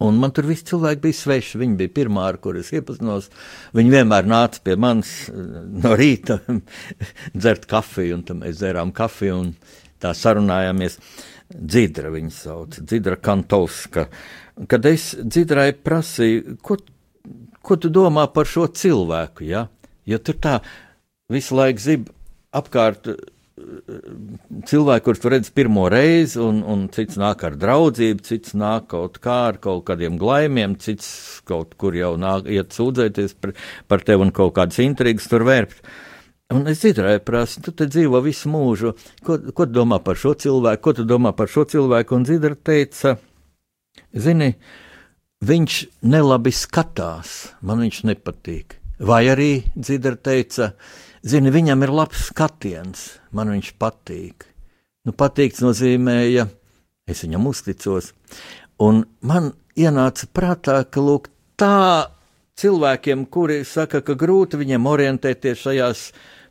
Un 0.00 0.16
man 0.16 0.32
tur 0.32 0.46
viss 0.48 0.64
cilvēki 0.64 1.02
bija 1.04 1.16
sveši. 1.18 1.58
Viņi 1.60 1.76
bija 1.76 1.92
pirmā, 1.98 2.24
ar 2.30 2.38
kuriem 2.40 2.64
es 2.64 2.70
iepazinos. 2.72 3.28
Viņi 3.76 3.92
vienmēr 3.92 4.28
nāca 4.28 4.62
pie 4.64 4.76
manis 4.80 5.12
uh, 5.32 5.60
no 5.84 5.96
rīta, 5.98 6.40
dzert 7.40 7.68
kafiju, 7.70 8.20
un 8.20 8.24
tad 8.28 8.40
mēs 8.40 8.60
dzērām 8.60 8.94
kafiju 8.96 9.40
un 9.40 9.52
tā 10.00 10.14
sarunājāmies. 10.16 11.00
Dzidra 11.50 12.12
viņa 12.14 12.30
sauc, 12.30 12.76
Dzidra 12.86 13.16
Kantovska. 13.18 14.06
Kad 14.70 14.86
es 14.86 15.10
dzidrai 15.18 15.72
prasīju, 15.74 16.60
ko, 16.62 16.76
ko 17.58 17.76
tu 17.80 17.90
domā 17.90 18.28
par 18.30 18.46
šo 18.46 18.68
cilvēku, 18.70 19.48
ja? 19.48 19.64
Jo 20.08 20.20
tur 20.24 20.38
tā 20.40 20.60
visu 21.30 21.56
laiku 21.58 21.82
zib 21.82 22.08
apkārt 22.56 23.10
eh, 23.12 23.18
cilvēki, 24.66 25.04
kurus 25.04 25.26
redz 25.32 25.50
pirmo 25.54 25.86
reizi, 25.92 26.38
un, 26.42 26.62
un 26.66 26.86
cits 26.92 27.18
nāk 27.20 27.44
ar 27.46 27.56
draudzību, 27.60 28.24
cits 28.26 28.54
nāk 28.58 28.88
kaut 28.92 29.20
kā 29.22 29.38
ar 29.50 29.60
kaut 29.62 29.84
kādiem 29.90 30.18
glaimiem, 30.20 30.78
cits 30.80 31.08
kaut 31.48 31.76
kur 31.80 31.96
jau 31.96 32.14
nāk 32.20 32.48
iet 32.50 32.76
sūdzēties 32.76 33.36
par, 33.40 33.54
par 33.90 34.04
tevi 34.06 34.26
un 34.26 34.32
kaut 34.36 34.54
kādas 34.58 34.80
intrigas 34.82 35.28
tur 35.30 35.44
vērpt. 35.48 35.82
Un 36.50 36.66
es 36.66 36.80
dzirdēju, 36.82 37.22
prasa, 37.22 37.60
tu 37.62 37.70
te 37.76 37.86
dzīvo 37.86 38.18
visu 38.24 38.50
mūžu, 38.50 38.96
ko, 39.22 39.36
ko 39.54 39.68
tu 39.68 39.76
domā 39.76 40.00
par 40.02 40.18
šo 40.18 40.34
cilvēku, 40.34 40.82
ko 40.82 40.96
tu 40.98 41.06
domā 41.06 41.30
par 41.36 41.50
šo 41.52 41.62
cilvēku, 41.70 42.16
un 42.16 42.26
Zidra 42.26 42.56
teica, 42.58 43.14
zini, 44.10 44.56
viņš 45.46 45.78
nelabi 46.10 46.50
skatās, 46.50 47.52
man 47.62 47.86
viņš 47.86 48.02
nepatīk. 48.10 48.79
Vai 49.00 49.24
arī 49.32 49.62
Dzidra 49.72 50.18
teica, 50.20 50.74
zini, 51.24 51.52
viņam 51.52 51.86
ir 51.86 51.92
labs 51.94 52.26
skatiens, 52.28 53.06
man 53.32 53.52
viņš 53.54 53.72
patīk. 53.80 54.44
Nu, 55.08 55.14
patīks 55.16 55.62
nozīmēja, 55.64 56.44
es 57.08 57.24
viņam 57.24 57.48
uzticos. 57.48 58.12
Un 58.80 59.06
man 59.24 59.54
ienāca 59.80 60.28
prātā, 60.36 60.82
ka 60.84 61.00
lūk, 61.00 61.30
tā 61.56 62.10
cilvēkiem, 62.60 63.24
kuri 63.32 63.62
saka, 63.64 64.02
ka 64.04 64.16
grūti 64.20 64.60
viņiem 64.60 64.88
orientēties 64.90 65.64
šajās 65.64 66.04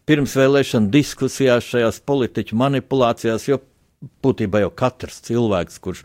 pirmsvēlēšana 0.10 0.89
diskusijās, 0.89 1.70
šajās 1.70 2.01
politiķu 2.10 2.58
manipulācijās, 2.58 3.46
jo 3.46 3.60
būtībā 4.24 4.63
jau 4.63 4.72
katrs 4.74 5.22
cilvēks, 5.27 5.77
kurš 5.84 6.01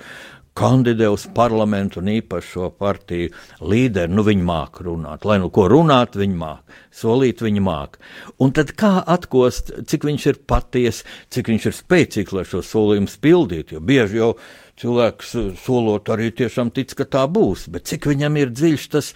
kandidē 0.55 1.09
uz 1.11 1.27
parlamentu 1.35 1.99
un 2.01 2.11
īpašo 2.13 2.71
partiju 2.79 3.33
līderi, 3.67 4.13
nu 4.15 4.23
viņi 4.27 4.47
māk 4.47 4.81
runāt. 4.87 5.27
Lai 5.27 5.41
nu 5.43 5.51
ko 5.55 5.67
runāt, 5.71 6.15
viņi 6.19 6.39
māk, 6.39 6.77
solīt 6.95 7.43
viņi 7.43 7.63
māk. 7.65 7.99
Un 8.39 8.55
tad 8.55 8.73
kā 8.79 9.01
atkost, 9.03 9.73
cik 9.91 10.07
viņš 10.07 10.27
ir 10.31 10.41
paties, 10.47 11.03
cik 11.35 11.51
viņš 11.51 11.69
ir 11.71 11.77
spēcīgs, 11.81 12.35
lai 12.37 12.47
šo 12.49 12.63
solījumus 12.63 13.19
pildītu, 13.25 13.77
jo 13.77 13.83
bieži 13.83 14.21
jau 14.23 14.33
cilvēks 14.81 15.35
uh, 15.39 15.53
solot 15.59 16.11
arī 16.15 16.31
tiešām 16.35 16.71
tic, 16.75 16.95
ka 16.99 17.07
tā 17.07 17.27
būs, 17.31 17.69
bet 17.75 17.91
cik 17.91 18.07
viņam 18.11 18.39
ir 18.39 18.55
dziļš 18.55 18.89
tas 18.95 19.13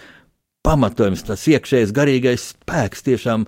pamatojums, 0.66 1.22
tas 1.26 1.46
iekšējais 1.48 1.94
garīgais 1.94 2.52
spēks 2.52 3.06
tiešām 3.06 3.46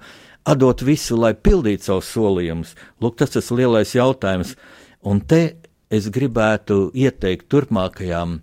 atdot 0.49 0.83
visu, 0.87 1.19
lai 1.19 1.35
pildītu 1.35 1.91
savus 1.91 2.15
solījumus. 2.15 2.77
Lūk, 3.03 3.19
tas 3.19 3.35
ir 3.37 3.59
lielais 3.59 3.93
jautājums. 3.95 4.55
Un 5.01 5.21
te 5.25 5.60
es 5.91 6.11
gribētu 6.15 6.91
ieteikt 6.95 7.49
turpmākajām 7.51 8.39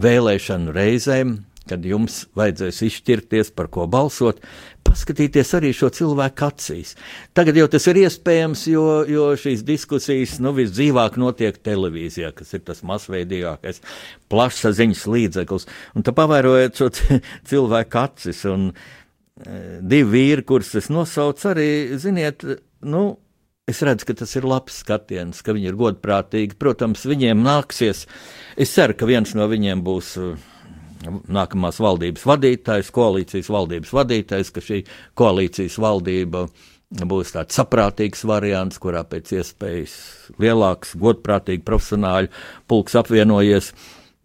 vēlēšanu 0.00 0.74
reizēm, 0.74 1.38
kad 1.70 1.84
jums 1.86 2.24
vajadzēs 2.38 2.80
izšķirties, 2.88 3.52
par 3.54 3.68
ko 3.72 3.86
balsot, 3.90 4.40
paskatīties 4.86 5.52
arī 5.58 5.70
šo 5.76 5.90
cilvēku 5.94 6.46
acīs. 6.48 6.96
Tagad 7.36 7.58
jau 7.60 7.68
tas 7.70 7.86
ir 7.90 8.00
iespējams, 8.02 8.64
jo, 8.72 8.84
jo 9.10 9.28
šīs 9.38 9.62
diskusijas 9.66 10.38
nu, 10.42 10.52
visdzīvāk 10.56 11.18
notiek 11.20 11.60
televīzijā, 11.62 12.32
kas 12.36 12.56
ir 12.56 12.64
tas 12.66 12.82
masveidīgākais 12.86 13.82
plašsaziņas 14.32 15.04
līdzeklis. 15.14 15.68
Un 15.94 16.06
tā 16.06 16.14
pavērojot 16.16 16.82
šo 16.82 16.90
cilvēku 17.52 18.02
acis, 18.02 18.42
un 18.50 18.70
e, 18.72 19.80
divi 19.80 20.10
vīri, 20.16 20.46
kurus 20.48 20.74
es 20.80 20.90
nosaucu, 20.92 21.52
arī, 21.52 21.70
ziniet, 22.02 22.46
nu, 22.82 23.04
Es 23.70 23.82
redzu, 23.86 24.08
ka 24.08 24.16
tas 24.22 24.32
ir 24.38 24.46
labs 24.48 24.80
skatiens, 24.82 25.42
ka 25.46 25.54
viņi 25.54 25.70
ir 25.70 25.78
godprātīgi. 25.78 26.58
Protams, 26.58 27.04
viņiem 27.06 27.42
nāksies. 27.44 28.06
Es 28.58 28.72
ceru, 28.74 28.96
ka 28.98 29.06
viens 29.06 29.34
no 29.38 29.46
viņiem 29.50 29.84
būs 29.86 30.14
uh, 30.18 30.32
nākamās 31.06 31.80
valdības 31.80 32.26
vadītājs, 32.28 32.90
koalīcijas 32.94 33.50
valdības 33.52 33.94
vadītājs, 33.96 34.52
ka 34.54 34.64
šī 34.64 34.82
koalīcijas 35.18 35.78
valdība 35.80 36.46
būs 36.90 37.34
tāds 37.36 37.54
saprātīgs 37.54 38.24
variants, 38.26 38.80
kurā 38.82 39.04
pēc 39.06 39.32
iespējas 39.38 39.94
lielāks, 40.42 40.96
godprātīgi 40.98 41.62
profesionāļu 41.66 42.32
pulks 42.70 42.98
apvienojies. 42.98 43.72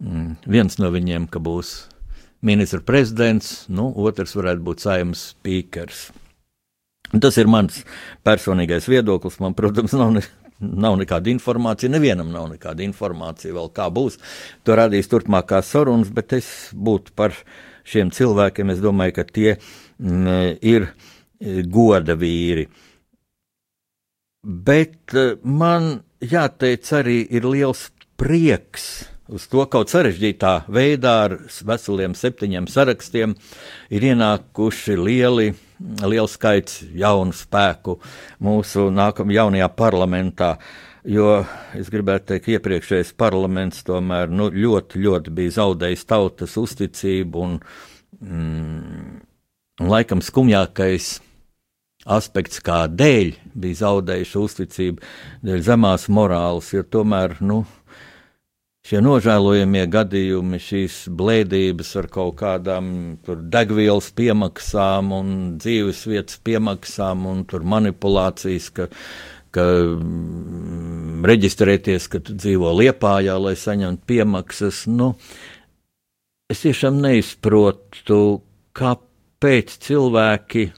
Mm, 0.02 0.36
viens 0.50 0.78
no 0.82 0.90
viņiem, 0.92 1.30
ka 1.30 1.40
būs 1.40 1.86
ministra 2.44 2.82
prezidents, 2.84 3.64
nu, 3.72 3.88
otrs 3.96 4.36
varētu 4.36 4.66
būt 4.66 4.84
saimnes 4.84 5.30
spīkers. 5.32 6.08
Tas 7.22 7.38
ir 7.38 7.48
mans 7.50 7.82
personīgais 8.26 8.88
viedoklis. 8.90 9.38
Man, 9.40 9.54
protams, 9.58 9.94
nav 9.96 10.12
ne 10.16 10.24
nav 10.60 10.96
nekāda 10.96 11.30
informācija, 11.30 11.90
nevienam 11.92 12.30
nav 12.32 12.48
nekāda 12.48 12.84
informācija 12.86 13.54
vēl 13.56 13.68
kā 13.76 13.90
būs. 13.92 14.16
To 14.64 14.76
radīs 14.78 15.10
turpmākās 15.12 15.68
sarunas, 15.72 16.08
bet 16.08 16.32
es 16.36 16.48
būtu 16.72 17.12
par 17.16 17.36
šiem 17.86 18.10
cilvēkiem, 18.14 18.72
es 18.72 18.80
domāju, 18.82 19.18
ka 19.18 19.26
tie 19.28 19.50
m, 20.00 20.56
ir 20.64 20.88
goda 21.68 22.16
vīri. 22.16 22.66
Bet 24.46 25.12
man 25.42 26.00
jāteic 26.22 26.88
arī 26.96 27.20
ir 27.36 27.44
liels 27.44 27.90
prieks 28.16 29.06
uz 29.26 29.48
to 29.50 29.64
kaut 29.70 29.90
sarežģītā 29.90 30.68
veidā 30.70 31.14
ar 31.26 31.32
veseliem 31.66 32.14
septiņiem 32.14 32.68
sarakstiem 32.70 33.34
ir 33.90 34.06
ienākuši 34.12 34.94
lieli, 35.00 35.48
liels 35.80 36.36
skaits 36.36 36.80
jaunu 36.96 37.34
spēku 37.36 37.98
mūsu 38.42 38.88
nākamajā 38.94 39.42
jaunajā 39.42 39.68
parlamentā. 39.76 40.56
Jo 41.06 41.44
es 41.78 41.90
gribētu 41.92 42.32
teikt, 42.32 42.46
ka 42.46 42.54
iepriekšējais 42.56 43.12
parlaments 43.18 43.84
tomēr 43.86 44.32
nu, 44.32 44.48
ļoti, 44.50 44.98
ļoti 45.04 45.34
bija 45.36 45.54
zaudējis 45.60 46.02
tautas 46.08 46.56
uzticību 46.58 47.44
un, 47.44 47.54
mm, 48.18 49.20
un 49.84 49.92
laikam 49.92 50.24
skumjākais 50.24 51.20
aspekts, 52.06 52.58
kādēļ 52.66 53.32
bija 53.54 53.80
zaudējuši 53.84 54.38
uzticību, 54.40 55.08
dēļ 55.46 55.62
zemās 55.68 56.08
morāles, 56.10 56.72
jo 56.74 56.82
tomēr, 56.82 57.36
nu, 57.38 57.62
šie 58.86 59.00
nožēlojamie 59.02 59.84
gadījumi, 59.90 60.60
šīs 60.62 60.98
blēdības 61.18 61.88
ar 61.98 62.06
kaut 62.12 62.36
kādām 62.38 62.88
degvielas 63.26 64.12
piemaksām 64.14 65.10
un 65.16 65.32
dzīvesvietas 65.58 66.38
piemaksām 66.46 67.26
un 67.26 67.42
manipulācijas, 67.72 68.68
ka, 68.76 68.86
ka 69.54 69.64
mm, 69.96 71.26
reģistrēties, 71.26 72.06
ka 72.12 72.22
tu 72.22 72.36
dzīvo 72.38 72.76
Liepājā, 72.78 73.34
lai 73.42 73.56
saņemtu 73.58 74.06
piemaksas. 74.06 74.84
Nu, 74.86 75.14
es 76.52 76.62
tiešām 76.62 77.02
neizprotu, 77.02 78.20
kāpēc 78.76 79.74
cilvēki, 79.88 80.68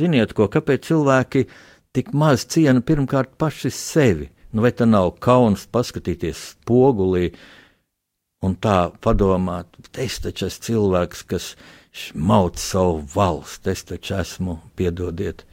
ziniet 0.00 0.32
ko, 0.32 0.48
kāpēc 0.48 0.88
cilvēki 0.88 1.44
tik 1.92 2.14
maz 2.16 2.48
ciena 2.48 2.80
pirmkārt 2.80 3.36
paši 3.36 3.74
sevi 3.74 4.32
Nu, 4.52 4.64
vai 4.64 4.72
tā 4.72 4.86
nav 4.88 5.18
kauns 5.20 5.66
paskatīties 5.68 6.44
spogulī 6.54 7.32
un 8.44 8.54
tā 8.56 8.88
padomāt, 9.04 9.68
es 9.98 10.16
taču 10.24 10.46
esmu 10.46 10.64
cilvēks, 10.68 11.24
kas 11.28 11.50
mauc 12.14 12.56
savu 12.62 13.02
valsti, 13.14 13.74
es 13.74 13.84
taču 13.88 14.16
esmu, 14.20 14.56
piedodiet, 14.78 15.44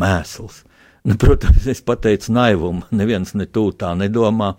mēsls. 0.00 0.62
Nu, 1.04 1.18
protams, 1.20 1.66
es 1.68 1.82
pateicu 1.84 2.32
naivumu, 2.32 2.86
neviens 2.96 3.34
ne 3.36 3.48
tū 3.50 3.68
tā 3.76 3.92
nedomā. 3.98 4.54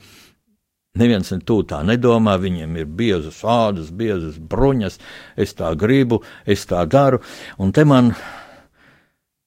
Neviens 0.96 1.32
ne 1.34 1.42
tū 1.44 1.58
tā 1.68 1.82
nedomā, 1.84 2.38
viņiem 2.40 2.78
ir 2.80 2.86
biezas 3.00 3.42
ādas, 3.44 3.90
biezas 3.92 4.38
bruņas, 4.40 5.00
es 5.36 5.52
tā 5.58 5.74
gribu, 5.76 6.22
es 6.48 6.64
tā 6.70 6.86
daru, 6.88 7.20
un 7.60 7.74
te 7.76 7.84
man 7.84 8.14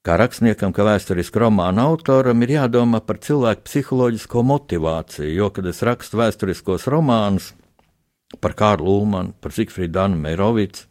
Kā 0.08 0.14
rakstniekam, 0.16 0.70
kā 0.72 0.86
vēsturisku 0.88 1.42
romānu 1.42 1.82
autoram, 1.84 2.40
ir 2.40 2.54
jādomā 2.54 3.02
par 3.04 3.18
cilvēku 3.20 3.66
psiholoģisko 3.66 4.40
motivāciju, 4.48 5.34
jo, 5.36 5.48
kad 5.52 5.66
es 5.68 5.82
rakstu 5.84 6.16
vēsturiskos 6.16 6.86
romānus 6.88 7.50
par 8.40 8.54
Kārlu 8.56 8.94
Ulmanu, 9.02 9.34
par 9.36 9.52
Zigfrīdu 9.52 9.92
Danu 9.98 10.16
Meirovicu, 10.22 10.86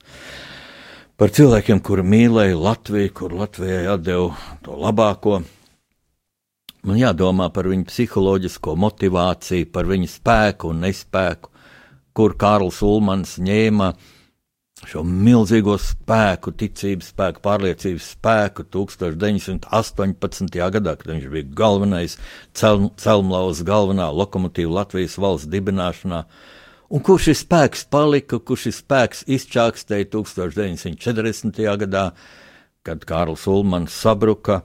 par 1.18 1.34
cilvēkiem, 1.34 1.82
kuri 1.82 2.06
mīlēja 2.06 2.60
Latviju, 2.62 3.16
kur 3.18 3.34
Latvijai 3.40 3.88
atdeva 3.96 4.60
to 4.62 4.78
labāko, 4.86 5.40
man 6.86 7.02
jādomā 7.02 7.50
par 7.56 7.72
viņu 7.74 7.90
psiholoģisko 7.90 8.78
motivāciju, 8.86 9.72
par 9.74 9.90
viņu 9.90 10.12
spēku 10.14 10.76
un 10.76 10.86
nespēku, 10.86 11.50
kur 12.14 12.38
Kārls 12.38 12.84
Ulmans 12.86 13.40
ņēma 13.42 13.90
šo 14.88 15.04
milzīgo 15.04 15.76
spēku, 15.82 16.54
ticības 16.56 17.12
spēku, 17.12 17.42
pārliecības 17.44 18.12
spēku 18.16 18.64
1918. 18.72 20.60
gadā, 20.78 20.94
kad 20.96 21.12
viņš 21.12 21.26
bija 21.34 21.50
galvenais 21.58 22.16
cel, 22.56 22.88
celmlauz 23.00 23.64
galvenā 23.68 24.08
lokomotīva 24.16 24.80
Latvijas 24.82 25.18
valsts 25.20 25.52
dibināšanā. 25.52 26.24
Un 26.88 27.04
kur 27.04 27.20
šis 27.20 27.44
spēks 27.44 27.84
palika, 27.92 28.40
kur 28.40 28.60
šis 28.60 28.80
spēks 28.80 29.26
izčākstēja 29.28 30.08
1940. 30.14 31.60
gadā, 31.84 32.06
kad 32.88 33.04
Kārls 33.04 33.44
Ulmans 33.52 33.92
sabruka 33.92 34.62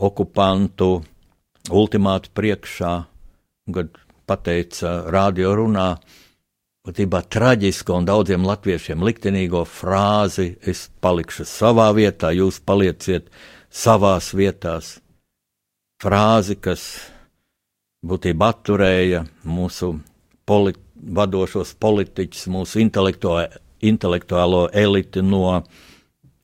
okupantu 0.00 1.02
ultimātu 1.68 2.32
priekšā, 2.32 2.94
kad 3.76 3.98
pateica 4.26 5.02
radio 5.12 5.52
runā, 5.58 5.90
būtībā 6.86 7.24
traģisko 7.34 7.98
un 7.98 8.06
daudziem 8.06 8.46
latviešiem 8.46 9.02
liktenīgo 9.02 9.64
frāzi: 9.66 10.54
Es 10.62 10.86
palikšu 11.02 11.46
savā 11.48 11.90
vietā, 11.96 12.30
jūs 12.30 12.60
palieciet 12.62 13.28
savās 13.70 14.32
vietās. 14.36 14.96
Frāzi, 16.02 16.58
kas 16.60 16.86
būtībā 18.06 18.52
atturēja 18.54 19.24
mūsu 19.44 19.96
polit, 20.46 20.78
vadošos 20.96 21.74
politiķus, 21.80 22.46
mūsu 22.52 22.80
intelektuālo, 22.84 23.48
intelektuālo 23.84 24.66
eliti 24.72 25.22
no 25.24 25.62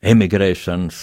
emigrēšanas, 0.03 1.03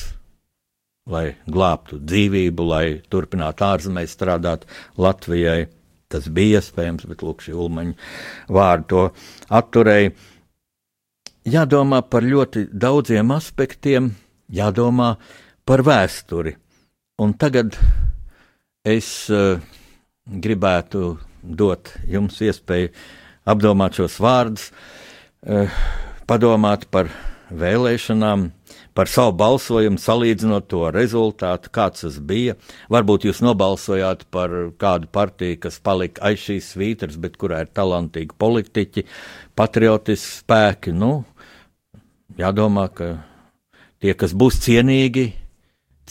lai 1.10 1.26
glābtu 1.50 1.98
dzīvību, 2.04 2.66
lai 2.70 2.86
turpinātu 3.10 3.66
ārzemēs 3.66 4.14
strādāt 4.14 4.68
Latvijai 4.98 5.70
tas 6.10 6.28
bija 6.34 6.60
iespējams, 6.60 7.06
bet 7.10 7.24
lūk, 7.26 7.44
šī 7.46 7.56
ulmaņa 7.56 7.96
vārdu 8.56 8.88
to 8.90 9.04
atturēja. 9.60 10.14
Jādomā 11.50 12.02
par 12.06 12.26
ļoti 12.26 12.68
daudziem 12.74 13.32
aspektiem, 13.34 14.12
jādomā 14.54 15.14
par 15.66 15.84
vēsturi. 15.86 16.56
Un 17.22 17.34
tagad 17.40 17.78
es 18.88 19.30
uh, 19.34 19.60
gribētu 20.26 21.18
dot 21.42 21.94
jums 22.10 22.40
iespēju 22.44 22.92
apdomāt 23.50 23.98
šos 24.00 24.20
vārdus, 24.22 24.70
uh, 25.48 25.82
padomāt 26.30 26.86
par 26.92 27.10
vēlēšanām, 27.50 28.50
par 29.00 29.08
savu 29.08 29.32
balsojumu, 29.40 29.96
salīdzinot 29.96 30.66
to 30.68 30.82
rezultātu, 30.92 31.70
kāds 31.72 32.04
tas 32.04 32.18
bija. 32.20 32.58
Varbūt 32.92 33.30
jūs 33.30 33.40
nobalsojāt 33.46 34.26
par 34.28 34.52
kādu 34.82 35.08
partiju, 35.16 35.56
kas 35.64 35.78
palika 35.80 36.26
aiz 36.28 36.42
šīs 36.44 36.74
svītras, 36.74 37.16
bet 37.16 37.38
kurā 37.40 37.62
ir 37.64 37.72
talantīgi 37.72 38.36
politiķi, 38.36 39.06
patriotiski 39.56 40.34
spēki. 40.42 40.96
Nu, 41.00 41.14
jādomā, 42.42 42.90
ka 42.92 43.08
tie, 44.04 44.18
kas 44.20 44.36
būs 44.36 44.60
cienīgi, 44.68 45.30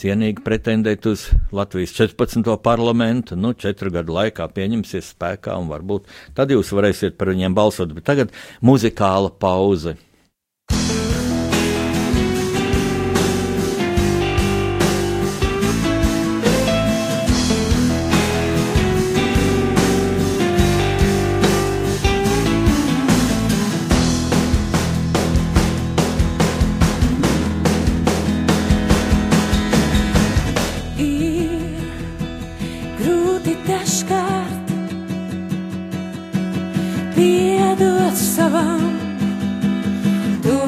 cienīgi 0.01 0.41
pretendēt 0.41 1.05
uz 1.13 1.27
Latvijas 1.53 1.93
14. 1.93 2.57
parlamentu, 2.65 3.37
nu, 3.37 3.53
četru 3.53 3.93
gadu 3.93 4.17
laikā 4.17 4.49
pieņemsies 4.55 5.13
spēkā, 5.13 5.61
un 5.61 5.69
varbūt 5.69 6.09
tad 6.33 6.57
jūs 6.57 6.73
varēsiet 6.73 7.21
par 7.21 7.35
viņiem 7.35 7.53
balsot. 7.53 7.93
Bet 7.93 8.09
tagad 8.09 8.33
muzikāla 8.65 9.29
pauze. 9.29 9.99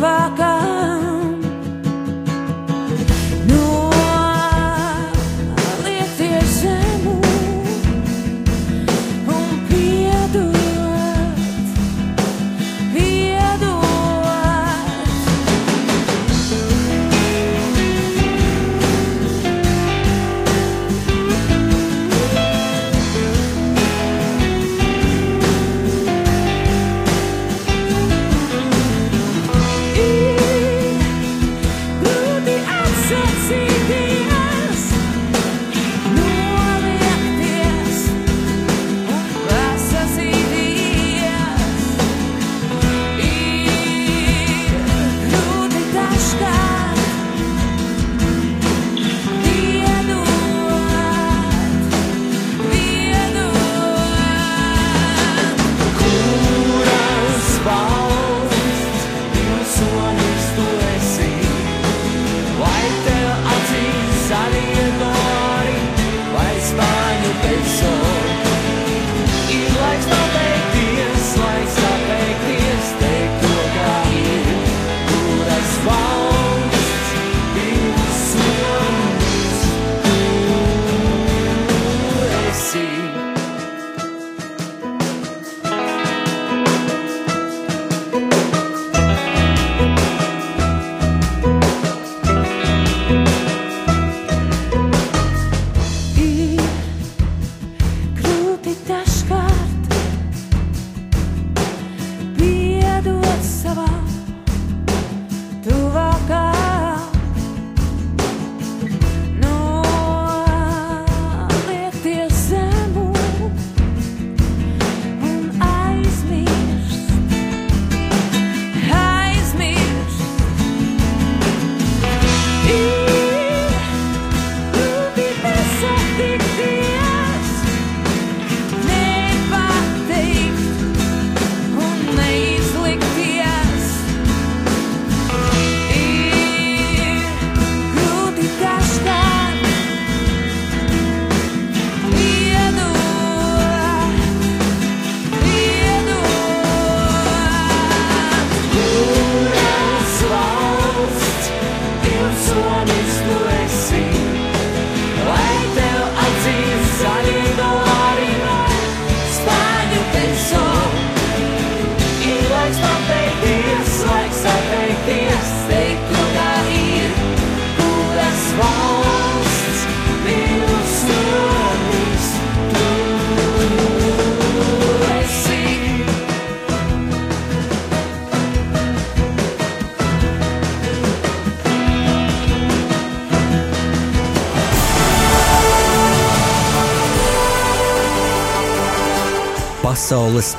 rock 0.01 0.50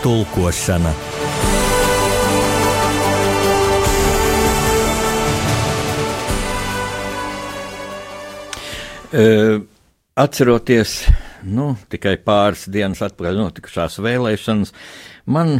tulkošana. 0.02 0.92
Uh, 9.12 9.62
atceroties, 10.16 11.02
nu, 11.44 11.74
tikai 11.92 12.16
pāris 12.24 12.64
dienas 12.72 13.02
atpakaļ 13.04 13.38
notikušās 13.42 13.98
vēlēšanas, 14.00 14.72
man, 15.28 15.58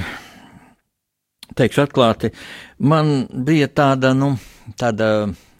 teikšu 1.58 1.82
atklāti, 1.84 2.32
man 2.80 3.26
bija 3.44 3.68
tāda, 3.68 4.14
nu, 4.16 4.32
tāda 4.80 5.10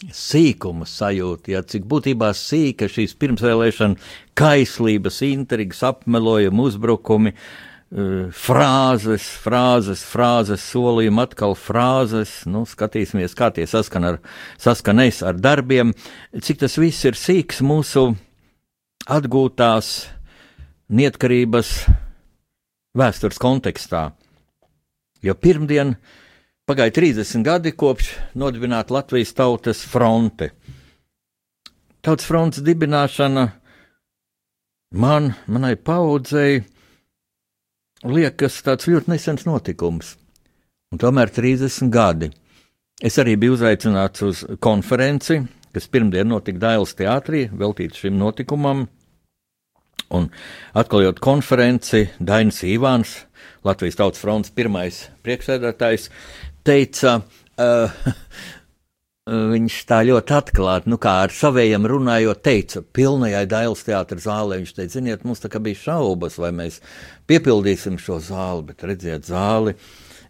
sīkuma 0.09 0.89
sajūta, 0.89 1.53
ja 1.53 1.61
cik 1.69 1.85
būtībā 1.91 2.33
sīka 2.35 2.89
šīs 2.91 3.13
pirmsvēlēšana 3.21 4.01
kaislības, 4.41 5.21
intrigas, 5.29 5.85
apmelojumi, 5.87 6.65
uzbrukumi, 6.65 7.35
eh, 7.37 7.72
frāzes, 7.93 9.27
frāzes, 9.43 10.03
frāzes, 10.09 10.65
solījumi, 10.73 11.21
atkal 11.27 11.57
frāzes. 11.59 12.43
Nu, 12.49 12.65
skatīsimies, 12.69 13.37
kā 13.37 13.51
tie 13.53 13.67
saskan 13.69 14.09
ar, 14.09 14.19
saskanēs 14.61 15.21
ar 15.29 15.37
darbiem, 15.37 15.93
cik 16.33 16.63
tas 16.65 16.79
viss 16.81 17.05
ir 17.05 17.19
sīks 17.19 17.61
mūsu 17.61 18.15
atgūtās 19.13 19.93
neatkarības 20.93 21.75
vēstures 22.97 23.41
kontekstā. 23.41 24.11
Jo 25.23 25.37
pirmdien 25.39 25.97
Pagāja 26.63 26.93
30 26.95 27.43
gadi 27.43 27.73
kopš 27.75 28.13
nodibināta 28.39 28.95
Latvijas 28.95 29.35
Tautas 29.35 29.81
fronte. 29.83 30.53
Tautas 32.01 32.29
frontes 32.29 32.63
dibināšana 32.63 33.49
man, 34.95 35.33
manai 35.51 35.75
paudzei, 35.75 36.63
liekas 38.05 38.61
tāds 38.67 38.89
ļoti 38.91 39.13
nesens 39.13 39.47
notikums. 39.47 40.17
Un 40.93 41.01
tomēr 41.01 41.33
30 41.33 41.91
gadi. 41.93 42.31
Es 43.03 43.17
arī 43.19 43.35
biju 43.41 43.57
uzaicināts 43.57 44.23
uz 44.27 44.43
konferenci, 44.63 45.41
kas 45.73 45.89
pirmdien 45.91 46.29
notika 46.29 46.61
Dailas 46.67 46.93
teātrī, 46.99 47.47
veltīta 47.49 47.99
šim 47.99 48.19
notikumam. 48.21 48.85
Un 50.13 50.29
atklājot 50.77 51.23
konferenci, 51.25 52.05
Dainis 52.21 52.61
Ivāns, 52.69 53.23
Latvijas 53.65 53.97
Tautas 53.97 54.21
fronts 54.21 54.53
pirmais 54.53 55.07
priekšsēdētājs, 55.25 56.11
teica, 56.67 57.23
uh, 57.57 58.13
viņš 59.27 59.77
tā 59.87 60.01
ļoti 60.07 60.35
atklāti, 60.35 60.91
nu 60.91 60.99
kā 60.99 61.21
ar 61.25 61.35
saviem 61.35 61.87
runājot, 61.87 62.43
teica, 62.43 62.83
pilnajai 62.83 63.45
Dailas 63.47 63.85
teātras 63.87 64.27
zālē. 64.27 64.59
Viņš 64.59 64.75
teica, 64.75 64.95
ziniet, 64.97 65.25
mums 65.25 65.43
tā 65.43 65.51
kā 65.53 65.63
bija 65.63 65.79
šaubas, 65.79 66.41
vai 66.43 66.51
mēs 66.57 66.81
piepildīsim 67.31 68.01
šo 68.03 68.19
zāli, 68.23 68.67
bet 68.73 68.83
redziet, 68.83 69.29
zāli 69.29 69.77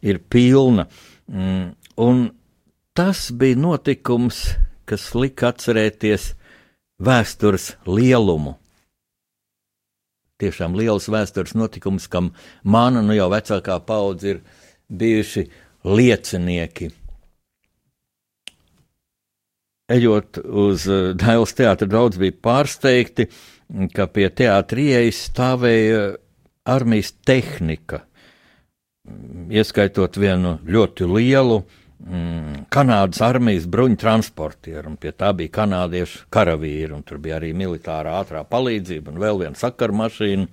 ir 0.05 0.20
pilna. 0.28 0.87
Mm, 1.33 1.72
un 2.05 2.22
tas 2.92 3.31
bija 3.33 3.57
notikums, 3.57 4.44
kas 4.85 5.12
lika 5.16 5.55
atcerēties 5.55 6.35
vēstures 7.00 7.72
lielumu. 7.88 8.59
Tiešām 10.42 10.74
liels 10.76 11.07
vēstures 11.09 11.55
notikums, 11.57 12.11
kam 12.11 12.35
mana 12.64 13.00
nu 13.00 13.14
jau 13.16 13.31
vecākā 13.33 13.78
paudze 13.87 14.35
ir 14.35 14.42
bijuši 14.90 15.46
liecinieki. 15.87 16.90
Ejot 19.92 20.40
uz 20.42 20.87
eh, 20.88 21.11
Dailas 21.18 21.55
teātra, 21.59 21.88
daudz 21.90 22.20
bija 22.20 22.37
pārsteigti, 22.44 23.28
ka 23.96 24.07
pie 24.12 24.28
teātrijas 24.28 25.26
stāvēja 25.28 26.02
armijas 26.68 27.12
tehnika, 27.26 28.05
ieskaitot 29.50 30.16
vienu 30.20 30.59
ļoti 30.68 31.09
lielu 31.11 31.57
uh, 31.59 31.78
mm, 32.07 32.62
Kanādas 32.73 33.21
armijas 33.25 33.67
bruņu 33.71 33.99
transportieru, 34.01 34.93
un 34.93 34.99
pie 35.01 35.11
tā 35.17 35.33
bija 35.37 35.53
kanādiešu 35.59 36.27
karavīri, 36.33 36.93
un 36.97 37.03
tur 37.07 37.21
bija 37.23 37.37
arī 37.38 37.51
militārā 37.57 38.15
ātrā 38.23 38.43
palīdzība 38.49 39.12
un 39.12 39.21
vēl 39.23 39.43
viena 39.43 39.59
sakaru 39.59 39.99
mašīna. 40.01 40.47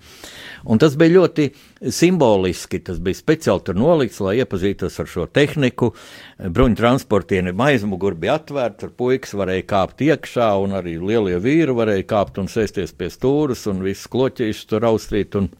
Un 0.69 0.81
tas 0.81 0.97
bija 0.99 1.15
ļoti 1.15 1.47
simboliski, 1.95 2.81
tas 2.83 2.99
bija 3.03 3.19
speciāli 3.21 3.65
tur 3.69 3.79
nolikts, 3.79 4.19
lai 4.23 4.37
iepazītos 4.41 4.99
ar 4.99 5.09
šo 5.09 5.29
tehniku. 5.31 5.93
Bruņu 6.39 6.79
transportieri 6.79 7.55
aizmuguri 7.69 8.19
bija 8.25 8.39
atvērti, 8.39 8.81
tur 8.83 8.93
puikas 8.99 9.35
varēja 9.39 9.69
kāpt 9.69 10.03
iekšā, 10.09 10.51
un 10.63 10.75
arī 10.81 10.97
lielie 10.99 11.39
vīri 11.43 11.75
varēja 11.75 12.09
kāpt 12.09 12.41
un 12.43 12.51
sēsties 12.51 12.95
pie 12.97 13.11
stūras, 13.13 13.65
un 13.71 13.83
visus 13.85 14.11
kloķīšus 14.11 14.69
tur 14.73 14.91
austīt. 14.91 15.39
Un, 15.39 15.51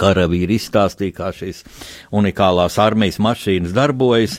Karavīri 0.00 0.56
izstāstīja, 0.56 1.14
kā 1.16 1.30
šīs 1.34 1.62
unikālās 2.16 2.78
armijas 2.80 3.18
mašīnas 3.22 3.74
darbojas. 3.76 4.38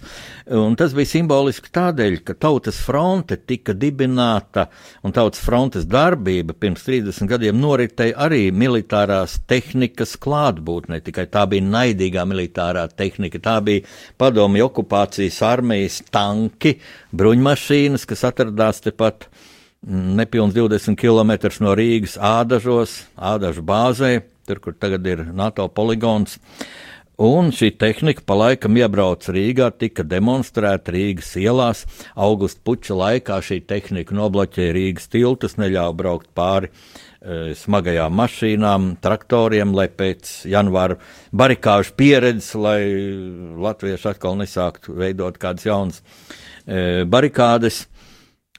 Tas 0.80 0.96
bija 0.98 1.08
simboliski 1.08 1.70
tādēļ, 1.72 2.18
ka 2.28 2.36
Tautas 2.42 2.80
fronte 2.84 3.38
tika 3.38 3.76
dibināta 3.78 4.66
un 5.06 5.14
Tautas 5.16 5.44
frontes 5.46 5.86
darbība 5.90 6.56
pirms 6.58 6.84
30 6.88 7.30
gadiem 7.30 7.60
noritēja 7.62 8.18
arī 8.26 8.42
militārās 8.56 9.38
tehnikas 9.48 10.18
klātbūtnē. 10.22 11.00
Tikai 11.06 11.28
tā 11.32 11.46
bija 11.52 11.68
naidīgā 11.68 12.26
militārā 12.28 12.88
tehnika. 12.90 13.40
Tā 13.44 13.60
bija 13.64 13.86
padomju 14.22 14.68
okupācijas 14.68 15.40
armijas 15.48 16.02
tanki, 16.12 16.78
bruņmašīnas, 17.16 18.08
kas 18.10 18.28
atradās 18.32 18.84
tepat 18.84 19.30
nepilns 19.82 20.54
20 20.54 20.98
km 21.00 21.32
no 21.64 21.74
Rīgas 21.78 22.18
ādažos, 22.22 23.02
ādažu 23.18 23.64
bāzē 23.66 24.20
tur, 24.52 24.64
kur 24.64 24.76
tagad 24.76 25.08
ir 25.08 25.24
NATO 25.32 25.72
poligons. 25.72 26.38
Un 27.22 27.52
šī 27.54 27.76
tehnika 27.78 28.24
pa 28.26 28.34
laikam 28.34 28.80
iebrauca 28.80 29.34
Rīgā, 29.36 29.68
tika 29.78 30.02
demonstrēta 30.08 30.94
Rīgas 30.96 31.36
ielās. 31.38 31.84
Augusta 32.18 32.64
puča 32.66 32.96
laikā 32.98 33.38
šī 33.46 33.60
tehnika 33.70 34.16
nobloķēja 34.18 34.74
Rīgas 34.74 35.06
tiltus, 35.12 35.54
neļāva 35.62 35.94
braukt 36.00 36.32
pāri 36.34 36.72
e, 36.72 37.54
smagajām 37.60 38.16
mašīnām, 38.18 38.88
traktoriem, 39.06 39.76
lai 39.78 39.86
pēc 39.94 40.32
janvāra 40.50 40.98
barikāžu 41.30 41.94
pieredzes, 42.00 42.56
lai 42.58 42.80
latvieši 43.70 44.14
atkal 44.16 44.40
nesāktu 44.42 44.98
veidot 44.98 45.38
kādas 45.38 45.70
jaunas 45.70 46.02
e, 46.02 47.04
barikādes. 47.06 47.84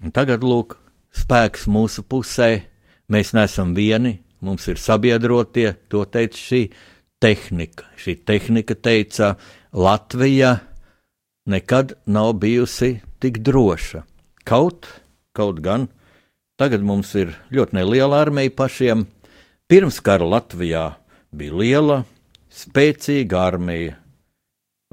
Un 0.07 0.14
tagad, 0.14 0.46
lūk, 0.46 0.78
spēks 1.18 1.66
mūsu 1.66 2.07
pusē, 2.07 2.52
mēs 3.11 3.35
neesam 3.35 3.74
vieni, 3.74 4.20
mums 4.42 4.66
ir 4.68 4.81
sabiedrotie, 4.81 5.72
to 5.88 6.05
teica 6.05 6.38
šī 6.38 6.62
tehnika. 7.22 7.88
Šī 7.96 8.18
tehnika 8.26 8.74
teica, 8.74 9.37
Latvija 9.72 10.59
nekad 11.48 11.94
nav 12.07 12.35
bijusi 12.42 13.00
tik 13.22 13.38
droša. 13.46 14.02
Kaut, 14.44 14.87
kaut 15.33 15.62
gan, 15.62 15.87
tagad 16.59 16.83
mums 16.85 17.14
ir 17.14 17.33
ļoti 17.55 17.78
neliela 17.78 18.20
armija 18.22 18.52
pašiem. 18.59 19.07
Pirms 19.70 20.02
kara 20.05 20.26
Latvijā 20.28 20.90
bija 21.33 21.57
liela, 21.57 21.98
spēcīga 22.52 23.46
armija. 23.46 23.96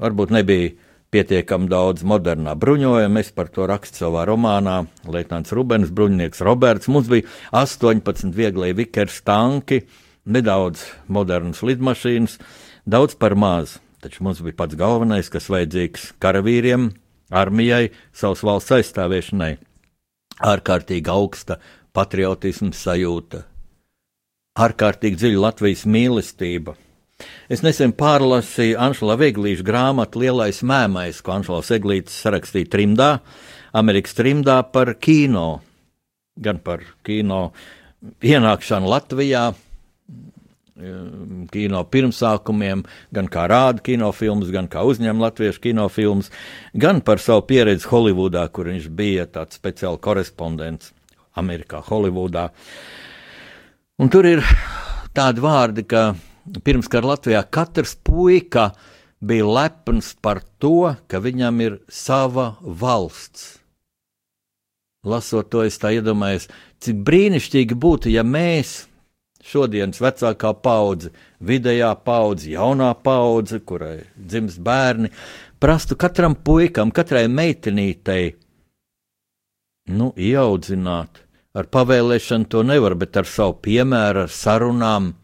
Varbūt 0.00 0.32
nebija 0.32 0.72
pietiekami 1.14 1.68
daudz 1.70 2.04
modernā 2.06 2.54
bruņojuma. 2.58 3.20
Es 3.22 3.32
par 3.34 3.50
to 3.52 3.66
rakstu 3.70 4.04
savā 4.04 4.24
romānā. 4.28 4.84
Leitnants 5.10 5.52
Rubens, 5.56 5.90
bruņinieks 5.94 6.42
Roberts. 6.46 6.90
Mums 6.92 7.10
bija 7.10 7.26
18 7.56 8.34
vieglie 8.36 8.72
vikers 8.78 9.20
tanki, 9.26 9.82
nedaudz 10.24 10.86
modernas 11.08 11.64
lidmašīnas, 11.66 12.38
daudz 12.86 13.18
par 13.18 13.34
maz. 13.34 13.78
Taču 14.00 14.24
mums 14.24 14.40
bija 14.40 14.56
pats 14.62 14.78
galvenais, 14.80 15.28
kas 15.28 15.50
vajadzīgs 15.52 16.14
karavīriem, 16.22 16.88
armijai, 17.30 17.90
savas 18.16 18.44
valsts 18.46 18.72
aizstāvēšanai. 18.78 19.56
Ārkārtīgi 20.40 21.10
augsta 21.12 21.58
patriotisma 21.92 22.72
sajūta, 22.72 23.42
ārkārtīgi 24.56 25.20
dziļa 25.20 25.42
Latvijas 25.42 25.82
mīlestība, 25.84 26.78
Es 27.50 27.64
nesen 27.66 27.94
pārlasīju 27.98 28.78
Anšela 28.80 29.16
Veglīša 29.20 29.66
grāmatu 29.66 30.22
Lielais 30.22 30.62
mēmais, 30.66 31.22
ko 31.24 31.36
Anšels 31.38 31.72
Eglītis 31.76 32.20
sarakstīja 32.24 32.70
trimdā, 32.72 33.10
Amerikas 33.76 34.16
trimdā 34.18 34.60
par 34.72 34.94
kino, 35.02 35.60
gan 36.40 36.60
par 36.64 36.84
kino 37.06 37.50
ienākšanu 38.24 38.90
Latvijā, 38.90 39.50
kino 41.52 41.82
pirmsākumiem, 41.92 42.84
gan 43.14 43.28
kā 43.32 43.46
rāda 43.50 43.82
kinofilms, 43.84 44.50
gan 44.54 44.68
kā 44.70 44.84
uzņem 44.88 45.20
latviešu 45.20 45.62
kinofilms, 45.66 46.30
gan 46.72 47.02
par 47.04 47.20
savu 47.22 47.44
pieredzi 47.48 47.88
Holivudā, 47.90 48.46
kur 48.48 48.70
viņš 48.70 48.88
bija 48.96 49.26
tāds 49.28 49.60
speciāls 49.60 50.00
korespondents 50.00 50.94
Amerikā, 51.36 51.82
Holivudā. 51.86 52.48
Un 54.00 54.08
tur 54.12 54.26
ir 54.28 54.44
tādi 55.16 55.44
vārdi, 55.44 55.84
ka 55.84 56.14
pirms 56.64 56.90
kara 56.90 57.12
Latvijā 57.12 57.42
katrs 57.52 57.94
puika 57.94 58.70
bija 59.20 59.46
lepns 59.46 60.14
par 60.22 60.42
to, 60.58 60.94
ka 61.06 61.20
viņam 61.22 61.60
ir 61.64 61.80
sava 61.88 62.54
valsts. 62.62 63.56
Lasot 65.04 65.48
to, 65.48 65.62
es 65.64 65.78
tā 65.80 65.94
iedomājos, 65.96 66.50
cik 66.84 67.00
brīnišķīgi 67.06 67.76
būtu, 67.80 68.10
ja 68.12 68.24
mēs 68.26 68.82
šodienas 69.44 70.00
vecākā 70.02 70.52
paudze, 70.60 71.12
vidējā 71.40 71.94
paudze, 72.04 72.50
jaunā 72.52 72.90
paudze, 73.00 73.62
kurai 73.64 74.02
dzimst 74.16 74.60
bērni, 74.64 75.08
prastu 75.60 75.96
katram 75.96 76.36
puikam, 76.36 76.92
katrai 76.92 77.26
meitenītei, 77.32 78.34
nu, 79.96 80.12
ieaudzināt. 80.16 81.24
Ar 81.50 81.66
pavēlēšanu 81.66 82.46
to 82.46 82.60
nevar, 82.62 82.94
bet 82.94 83.16
ar 83.18 83.26
savu 83.26 83.56
piemēru, 83.64 84.28
ar 84.28 84.30
sarunām 84.30 85.14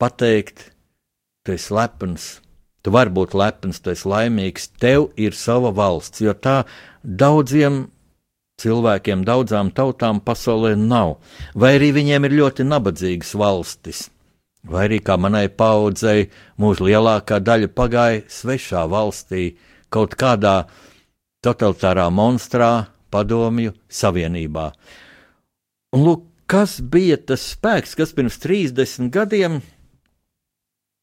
pateikt, 0.00 0.70
tu 1.44 1.54
esi 1.54 1.74
lepns, 1.76 2.28
tu 2.82 2.92
vari 2.94 3.12
būt 3.12 3.36
lepns, 3.36 3.80
tu 3.80 3.92
esi 3.92 4.08
laimīgs, 4.08 4.70
tev 4.80 5.10
ir 5.20 5.36
sava 5.36 5.72
valsts, 5.76 6.22
jo 6.24 6.34
tā 6.34 6.62
daudziem 7.04 7.86
cilvēkiem, 8.60 9.24
daudzām 9.24 9.72
tautām 9.76 10.20
pasaulē 10.24 10.74
nav, 10.76 11.18
vai 11.54 11.76
arī 11.78 11.92
viņiem 11.96 12.28
ir 12.28 12.38
ļoti 12.42 12.66
nabadzīgas 12.68 13.34
valstis. 13.40 14.08
Vai 14.68 14.84
arī 14.90 14.98
kā 15.00 15.16
manai 15.16 15.46
paudzei, 15.48 16.28
mūsu 16.60 16.84
lielākā 16.90 17.38
daļa 17.40 17.70
pagāja 17.72 18.24
svešā 18.28 18.84
valstī, 18.92 19.54
kaut 19.88 20.18
kādā 20.20 20.66
totalitārā 21.40 22.10
monstrā, 22.12 22.90
padomju 23.10 23.72
savienībā. 23.88 24.66
Un 25.96 26.04
lūk, 26.04 26.26
kas 26.50 26.76
bija 26.84 27.16
tas 27.16 27.46
spēks, 27.54 27.96
kas 27.96 28.12
pirms 28.14 28.36
30 28.42 29.08
gadiem 29.14 29.62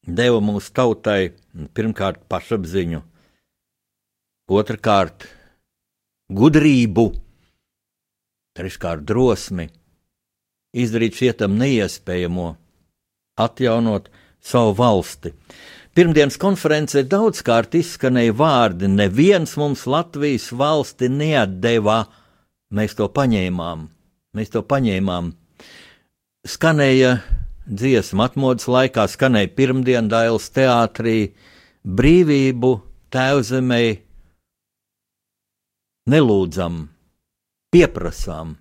deva 0.08 0.40
mūsu 0.40 0.72
tautai 0.74 1.32
pirmkārt 1.76 2.24
pašapziņu, 2.32 3.02
otrkārt 4.48 5.28
gudrību, 6.32 7.06
treškārt 8.56 9.04
drosmi, 9.08 9.68
izdarīt 10.72 11.18
šietam 11.20 11.58
neiespējamo, 11.60 12.48
atjaunot 13.38 14.08
savu 14.40 14.74
valsti. 14.78 15.34
Pirmdienas 15.98 16.38
konferencē 16.38 17.02
daudzkārt 17.10 17.74
izskanēja 17.74 18.34
vārdi: 18.38 18.88
neviens 18.88 19.56
mums 19.58 19.84
Latvijas 19.86 20.52
valsti 20.52 21.08
neatdeva. 21.10 22.04
Mēs 22.70 22.94
to 22.94 23.08
paņēmām, 23.10 23.88
mēs 24.36 24.52
to 24.52 24.62
paņēmām. 24.62 25.32
Skanēja 26.48 27.16
dziesma, 27.68 28.28
atmodas 28.28 28.68
laikā 28.70 29.04
skanēja 29.10 29.50
pirmdienas 29.56 30.10
dailes 30.12 30.48
teātrī, 30.54 31.16
brīvību 31.84 32.72
tēvzemē 33.12 33.82
nelūdzam, 36.08 36.80
pieprasām. 37.74 38.56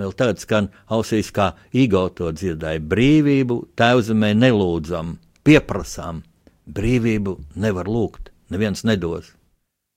Vēl 0.00 0.14
tāds 0.16 0.46
skan 0.46 0.70
ausīs, 0.88 1.28
kā 1.34 1.52
īgoto 1.76 2.30
dziedāja 2.32 2.80
brīvību 2.80 3.58
tēvzemē 3.76 4.32
nelūdzam, 4.38 5.18
pieprasām. 5.44 6.22
Brīvību 6.70 7.34
nevar 7.58 7.88
lūgt, 7.90 8.30
neviens 8.52 8.84
nedos. 8.86 9.32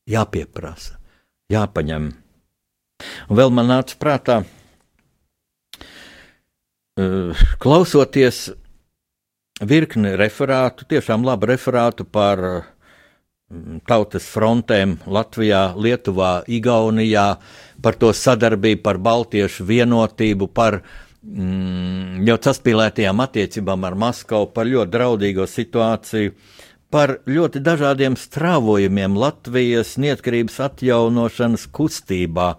Jāpieprasa, 0.10 0.98
jāpaņem. 1.54 2.10
Un 3.30 3.38
vēl 3.38 3.54
man 3.54 3.70
nāca 3.70 3.96
prātā, 4.00 4.40
uh, 4.42 4.63
klausoties 7.60 8.52
virkni 9.64 10.14
referātu, 10.18 10.86
tiešām 10.90 11.26
labu 11.26 11.48
referātu 11.50 12.06
par 12.06 12.42
uh, 12.46 12.64
tautas 13.88 14.28
frontēm 14.30 14.98
Latvijā, 15.06 15.74
Lietuvā, 15.78 16.44
Igaunijā, 16.48 17.38
par 17.84 17.98
to 18.00 18.12
sadarbību, 18.14 18.82
par 18.86 19.00
baltiešu 19.04 19.66
vienotību, 19.68 20.50
par 20.54 20.82
mm, 21.24 22.24
ļoti 22.28 22.50
saspīlētajām 22.50 23.24
attiecībām 23.26 23.90
ar 23.90 23.98
Maskavu, 24.06 24.52
par 24.54 24.70
ļoti 24.70 24.94
draudīgo 24.94 25.48
situāciju, 25.50 26.36
par 26.94 27.18
ļoti 27.26 27.62
dažādiem 27.66 28.18
strāvojumiem 28.20 29.18
Latvijas 29.18 29.98
neatkarības 29.98 30.60
atjaunošanas 30.70 31.68
kustībā. 31.74 32.56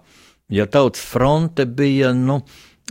Ja 0.51 0.67
tautas 0.69 1.01
fronte 1.07 1.65
bija 1.65 2.11
nu, 2.13 2.41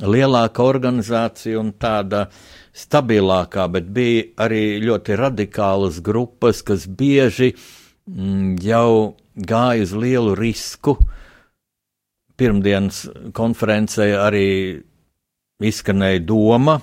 lielāka 0.02 0.64
organizācija 0.66 1.60
un 1.60 1.72
tāda 1.78 2.26
stabilākā, 2.74 3.68
bet 3.70 3.90
bija 3.94 4.24
arī 4.46 4.80
ļoti 4.82 5.18
radikālas 5.18 6.00
grupas, 6.02 6.62
kas 6.66 6.88
bieži 6.88 7.52
mm, 7.54 8.56
jau 8.64 9.14
gāja 9.34 9.86
uz 9.86 9.94
lielu 9.94 10.34
risku. 10.38 10.96
Pirmdienas 12.34 13.04
konferencē 13.34 14.08
arī 14.18 14.48
izskanēja 15.62 16.24
doma, 16.26 16.80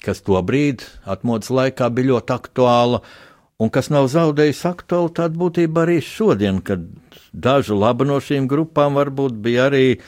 kas 0.00 0.22
tobrīd, 0.24 0.86
atmodas 1.04 1.50
laikā, 1.52 1.90
bija 1.92 2.14
ļoti 2.14 2.32
aktuāla, 2.32 3.02
un 3.60 3.72
kas 3.74 3.90
nav 3.92 4.08
zaudējusi 4.08 4.64
aktualitāti 4.70 5.36
būtībā 5.36 5.84
arī 5.84 5.98
šodien, 6.04 6.62
kad 6.64 6.86
dažu 7.32 7.76
labu 7.76 8.06
no 8.08 8.16
šīm 8.22 8.48
grupām 8.48 8.96
varbūt 8.96 9.36
bija 9.44 9.68
arī 9.68 9.98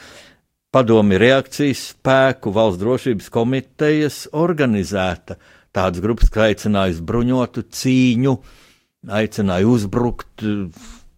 padomi 0.71 1.19
reakcijas 1.19 1.89
spēku 1.91 2.53
valsts 2.55 2.81
drošības 2.81 3.29
komitejas 3.33 4.19
organizēta. 4.31 5.37
Tādas 5.75 6.03
grupas, 6.03 6.31
kas 6.31 6.49
aicināja 6.49 6.95
uz 6.95 7.01
bruņotu 7.07 7.63
cīņu, 7.71 8.35
aicināja 9.11 9.67
uzbrukt 9.67 10.43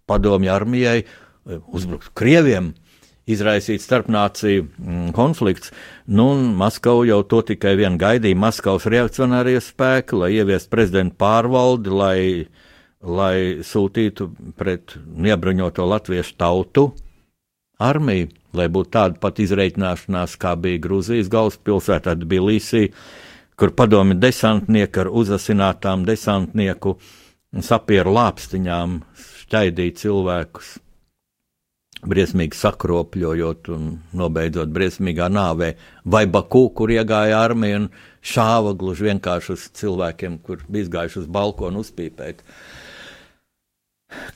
padomju 0.09 0.53
armijai, 0.53 1.03
uzbrukt 1.45 2.11
krieviem 2.17 2.73
izraisīt 3.29 3.81
starpnāciju 3.83 4.65
mm, 4.65 5.13
konflikts. 5.15 5.71
Nu, 6.11 6.33
Maskava 6.59 7.05
jau 7.07 7.21
to 7.23 7.41
tikai 7.53 7.75
vien 7.79 7.95
gaidīja. 7.99 8.39
Maskavas 8.39 8.87
reakcionārie 8.91 9.59
spēki, 9.63 10.17
lai 10.19 10.33
ieviestu 10.35 10.73
prezidentu 10.73 11.17
pārvaldi, 11.23 11.93
lai, 11.93 12.17
lai 12.99 13.63
sūtītu 13.63 14.29
pret 14.59 14.97
neapbruņoto 14.99 15.87
latviešu 15.87 16.35
tautu 16.41 16.89
armiju, 17.83 18.29
lai 18.57 18.69
būtu 18.71 18.93
tāda 18.93 19.19
pat 19.21 19.41
izreikināšanās, 19.43 20.37
kā 20.41 20.53
bija 20.59 20.81
Grūzijas 20.83 21.31
galvaspilsētā, 21.33 22.15
Tbilisī, 22.21 22.87
kur 23.59 23.73
padomi 23.77 24.17
desantnieki 24.19 25.03
ar 25.03 25.11
uzasinātām 25.13 26.05
desantnieku 26.07 26.97
sapieru 27.61 28.15
lāpstiņām 28.17 29.01
šķaidīja 29.43 29.99
cilvēkus 30.03 30.77
briesmīgi 32.09 32.57
sakropļojot 32.59 33.69
un 33.73 33.91
nobeidzot 34.17 34.71
briesmīgā 34.75 35.29
nāvē, 35.31 35.73
vai 36.03 36.25
Baku, 36.27 36.65
kur 36.75 36.91
iegāja 36.91 37.39
armija 37.43 37.79
un 37.79 37.89
šāva 38.33 38.73
gluži 38.79 39.09
vienkārši 39.09 39.53
uz 39.55 39.67
cilvēkiem, 39.79 40.39
kur 40.43 40.63
bija 40.67 40.87
izgājuši 40.87 41.21
uz 41.23 41.29
balkonu 41.31 41.83
uzpīpēt. 41.83 42.43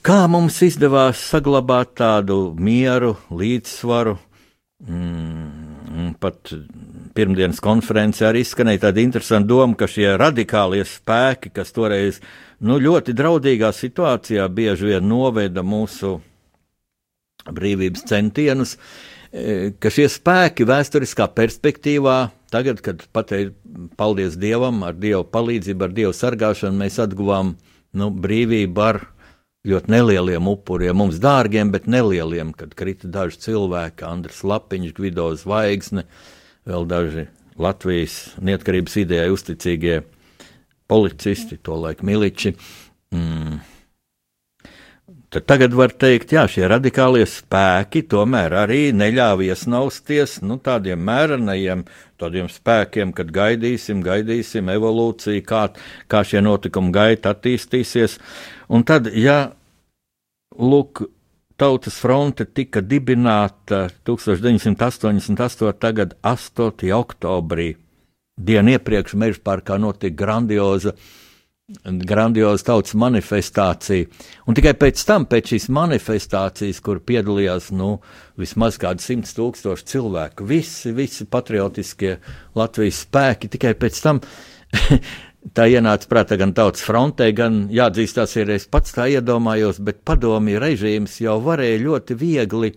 Kā 0.06 0.22
mums 0.30 0.60
izdevās 0.64 1.20
saglabāt 1.32 1.96
tādu 1.98 2.54
mieru, 2.58 3.16
līdzsvaru? 3.34 4.16
Mm, 4.88 6.12
pat 6.22 6.52
pirmdienas 7.18 7.58
konferencē 7.62 8.28
arī 8.28 8.44
izskanēja 8.44 8.84
tāda 8.86 9.02
interesanta 9.02 9.50
doma, 9.50 9.74
ka 9.78 9.88
šie 9.90 10.12
radikālie 10.20 10.84
spēki, 10.86 11.50
kas 11.56 11.74
toreiz 11.74 12.20
nu, 12.62 12.78
ļoti 12.78 13.14
draudīgā 13.18 13.72
situācijā 13.74 14.46
bieži 14.54 14.92
vien 14.92 15.08
noveda 15.10 15.64
mūsu 15.66 16.20
brīvības 17.50 18.06
centienus, 18.06 18.76
e, 19.32 19.72
ka 19.82 19.90
šie 19.90 20.06
spēki 20.14 20.66
vēsturiskā 20.68 21.26
perspektīvā, 21.34 22.18
tagad, 22.54 22.82
kad 22.84 23.02
pateikt, 23.12 23.56
paldies 23.98 24.38
Dievam, 24.38 24.84
ar 24.86 24.94
Dieva 24.94 25.24
palīdzību, 25.26 25.88
ar 25.88 25.94
Dieva 25.96 26.14
sargāšanu, 26.14 26.84
mēs 26.84 27.00
atguvām 27.02 27.56
nu, 27.98 28.10
brīvību 28.14 28.84
ar 28.84 29.02
ļoti 29.68 29.92
nelieliem 29.92 30.50
upuriem, 30.50 30.96
mums 30.98 31.20
dārgiem, 31.22 31.72
bet 31.74 31.88
nelieliem, 31.90 32.52
kad 32.56 32.74
krita 32.78 33.10
daži 33.12 33.40
cilvēki, 33.48 34.06
Andris 34.08 34.42
Lapiņš, 34.46 34.94
Gvido 34.96 35.30
Zvaigzne, 35.38 36.06
vēl 36.68 36.86
daži 36.88 37.26
Latvijas 37.58 38.20
neatkarības 38.44 39.00
idejai 39.04 39.32
uzticīgie 39.34 40.02
policisti, 40.88 41.58
tolaik 41.62 42.04
miliči. 42.06 42.54
Mm 43.14 43.58
Tad 45.28 45.44
tagad 45.44 45.74
var 45.76 45.92
teikt, 45.92 46.30
jā, 46.32 46.46
šie 46.48 46.62
radikālie 46.72 47.26
spēki 47.28 48.00
tomēr 48.08 48.54
arī 48.62 48.94
neļāva 48.96 49.44
iesnausties 49.44 50.38
nu, 50.40 50.56
tādiem 50.64 51.02
mērenajiem 51.04 51.82
tādiem 52.16 52.48
spēkiem, 52.48 53.12
kad 53.12 53.28
gaidīsim, 53.36 54.00
gaidīsim 54.06 54.70
evolūciju, 54.72 55.42
kā, 55.44 55.66
kā 56.08 56.22
šie 56.24 56.40
notikumi 56.46 56.94
gaita 56.96 57.34
attīstīsies. 57.36 58.16
Un 58.72 58.86
tad, 58.88 59.12
ja 59.12 59.50
lūk, 60.58 61.06
Tautas 61.58 61.96
fronte 61.98 62.44
tika 62.54 62.78
dibināta 62.78 63.88
1988. 64.06 65.88
gada 65.90 66.14
8. 66.22 66.92
oktobrī. 66.94 67.72
Dienu 68.38 68.76
iepriekš 68.76 69.16
Meža 69.18 69.42
parkā 69.42 69.74
notika 69.82 70.14
grandioza 70.20 70.94
grandioza 71.84 72.64
tautas 72.64 72.94
manifestācija. 72.96 74.06
Un 74.48 74.56
tikai 74.56 74.72
pēc 74.78 75.02
tam, 75.04 75.26
pēc 75.28 75.50
šīs 75.52 75.66
manifestācijas, 75.74 76.80
kur 76.80 77.02
piedalījās 77.04 77.68
nu, 77.76 77.98
vismaz 78.40 78.78
kādi 78.80 79.04
simts 79.04 79.34
tūkstoši 79.36 79.84
cilvēku, 79.90 80.46
visi, 80.48 80.94
visi 80.96 81.26
patriotiskie 81.28 82.16
Latvijas 82.56 83.02
spēki, 83.04 83.50
tikai 83.52 83.74
pēc 83.76 84.00
tam 84.00 84.22
tā 85.54 85.68
ienāca 85.70 86.10
prātā 86.10 86.38
gan 86.40 86.52
tautas 86.56 86.84
frontē, 86.86 87.30
gan 87.36 87.66
jāatzīstās, 87.72 88.36
ir 88.40 88.52
es 88.56 88.68
pats 88.70 88.94
tā 88.96 89.08
iedomājos, 89.12 89.80
bet 89.84 90.04
padomju 90.08 90.60
režīms 90.62 91.20
jau 91.24 91.38
varēja 91.44 91.80
ļoti 91.84 92.18
viegli 92.18 92.74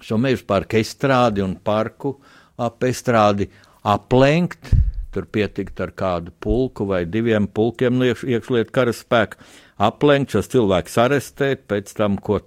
šo 0.00 0.18
meža 0.20 0.46
parku 0.48 0.80
estrādi 0.80 1.42
un 1.44 1.56
parku 1.64 2.16
ap 2.60 2.84
estrādi 2.86 3.48
aplenkt 3.88 4.72
tur 5.10 5.26
pietikt 5.26 5.80
ar 5.82 5.92
kādu 5.96 6.32
pulku 6.42 6.86
vai 6.88 7.02
diviem 7.06 7.48
pulkiem 7.50 8.02
iekšlietu 8.04 8.72
karaspēku, 8.74 9.40
aplenkt 9.82 10.36
šos 10.36 10.50
cilvēkus, 10.52 10.98
arestēt, 11.02 11.66
pēc 11.70 11.92
tam, 11.98 12.18
ko, 12.22 12.40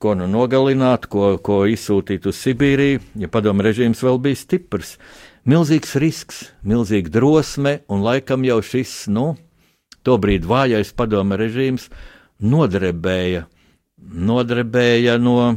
ko 0.00 0.14
nu 0.18 0.28
nogalināt, 0.30 1.08
ko, 1.12 1.34
ko 1.44 1.64
izsūtīt 1.70 2.28
uz 2.30 2.40
Sibīriju, 2.40 3.02
ja 3.20 3.30
padomu 3.32 3.66
režīms 3.66 4.02
vēl 4.04 4.20
bija 4.24 4.40
stiprs. 4.40 4.96
Milzīgs 5.44 5.94
risks, 6.00 6.42
milzīga 6.64 7.12
drosme, 7.12 7.78
un 7.92 8.04
laikam 8.04 8.46
jau 8.48 8.60
šis, 8.64 9.04
nu, 9.12 9.34
tobrīd 10.06 10.46
vājais 10.48 10.94
padomu 10.96 11.36
režīms 11.36 11.90
nodrebēja, 12.40 13.44
nodrebēja 14.00 15.18
no 15.20 15.54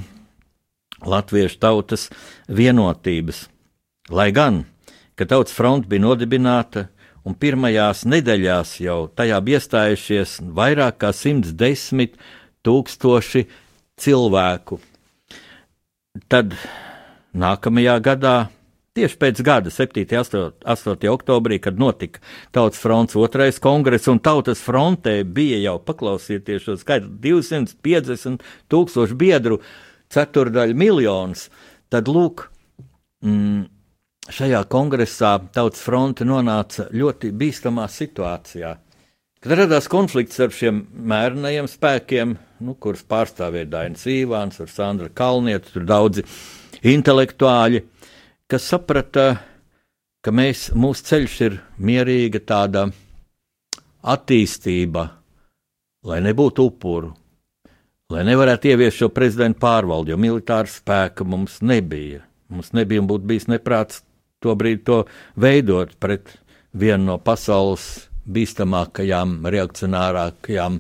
latviešu 1.07 1.61
tautas 1.63 2.09
vienotības. 2.51 3.45
Lai 4.11 4.31
gan 4.35 4.65
ka 5.17 5.25
Tautas 5.25 5.53
fronte 5.53 5.89
bija 5.89 6.03
nodibināta, 6.05 6.87
un 7.25 7.35
pirmajās 7.35 8.05
nedēļās 8.05 8.75
jau 8.83 8.99
tajā 9.17 9.39
bija 9.43 9.59
iestājušies 9.59 10.37
vairāk 10.57 10.99
kā 11.01 11.09
110 11.09 12.13
tūkstoši 12.65 13.47
cilvēku. 13.97 14.77
Tad 16.29 16.53
nākamajā 17.33 17.97
gadā, 18.05 18.35
tieši 18.97 19.19
pēc 19.21 19.41
gada, 19.45 19.71
7. 19.73 20.03
un 20.39 20.55
8. 20.65 21.07
oktobrī, 21.11 21.59
kad 21.61 21.79
notika 21.79 22.21
Tautas 22.55 22.81
fronts 22.81 23.17
otrais 23.19 23.61
kongress, 23.61 24.09
un 24.11 24.21
Tautas 24.23 24.61
frontē 24.63 25.19
bija 25.23 25.59
jau 25.61 25.77
paklausieties 25.85 26.65
šo 26.65 26.77
skaitu 26.81 27.11
250 27.23 28.45
tūkstoši 28.71 29.17
biedru, 29.17 29.61
ceturdaļa 30.13 30.77
miljonus, 30.77 31.47
tad 31.93 32.09
lūk, 32.09 32.47
mm, 33.25 33.67
šajā 34.33 34.63
kongresā 34.71 35.37
Tautas 35.53 35.83
fronte 35.83 36.27
nonāca 36.27 36.89
ļoti 36.91 37.31
bīstamā 37.37 37.87
situācijā. 37.91 38.75
Kad 39.37 39.53
radās 39.53 39.85
konflikts 39.91 40.39
ar 40.41 40.49
šiem 40.49 40.81
mērnajiem 41.07 41.67
spēkiem, 41.69 42.33
nu, 42.65 42.73
kurus 42.81 43.03
pārstāvēja 43.05 43.69
Dainis 43.69 44.07
Īvāns, 44.09 44.57
ar 44.63 44.71
Sandra 44.73 45.11
Kalnietu, 45.13 45.75
tur 45.75 45.85
daudzi 45.85 46.25
intelektuāļi, 46.81 47.83
kas 48.47 48.67
saprata, 48.71 49.27
ka 50.23 50.31
mēs, 50.31 50.69
mūsu 50.75 51.05
ceļš 51.09 51.37
ir 51.47 51.59
mierīga 51.83 52.41
tāda 52.47 52.87
attīstība, 54.07 55.03
lai 56.07 56.19
nebūtu 56.23 56.67
upuru, 56.69 57.11
lai 58.13 58.23
nevarētu 58.27 58.71
ieviest 58.71 59.01
šo 59.01 59.11
prezidentu 59.11 59.59
pārvaldi, 59.65 60.13
jo 60.13 60.19
militāra 60.21 60.71
spēka 60.71 61.27
mums 61.27 61.59
nebija. 61.61 62.23
Mums 62.47 62.71
nebija 62.71 63.03
un 63.03 63.09
būtu 63.09 63.27
bijis 63.27 63.49
neprāts 63.51 64.05
tobrīd 64.43 64.85
to 64.87 65.01
veidot 65.35 65.97
pret 65.99 66.31
vienu 66.71 67.09
no 67.09 67.17
pasaules 67.19 68.07
bīstamākajām, 68.27 69.41
reakcionārākajām 69.51 70.79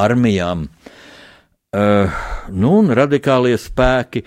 armijām. 0.00 0.66
Uh, 1.72 2.08
nu, 2.52 2.78
un 2.80 2.92
radikālie 2.96 3.56
spēki, 3.60 4.24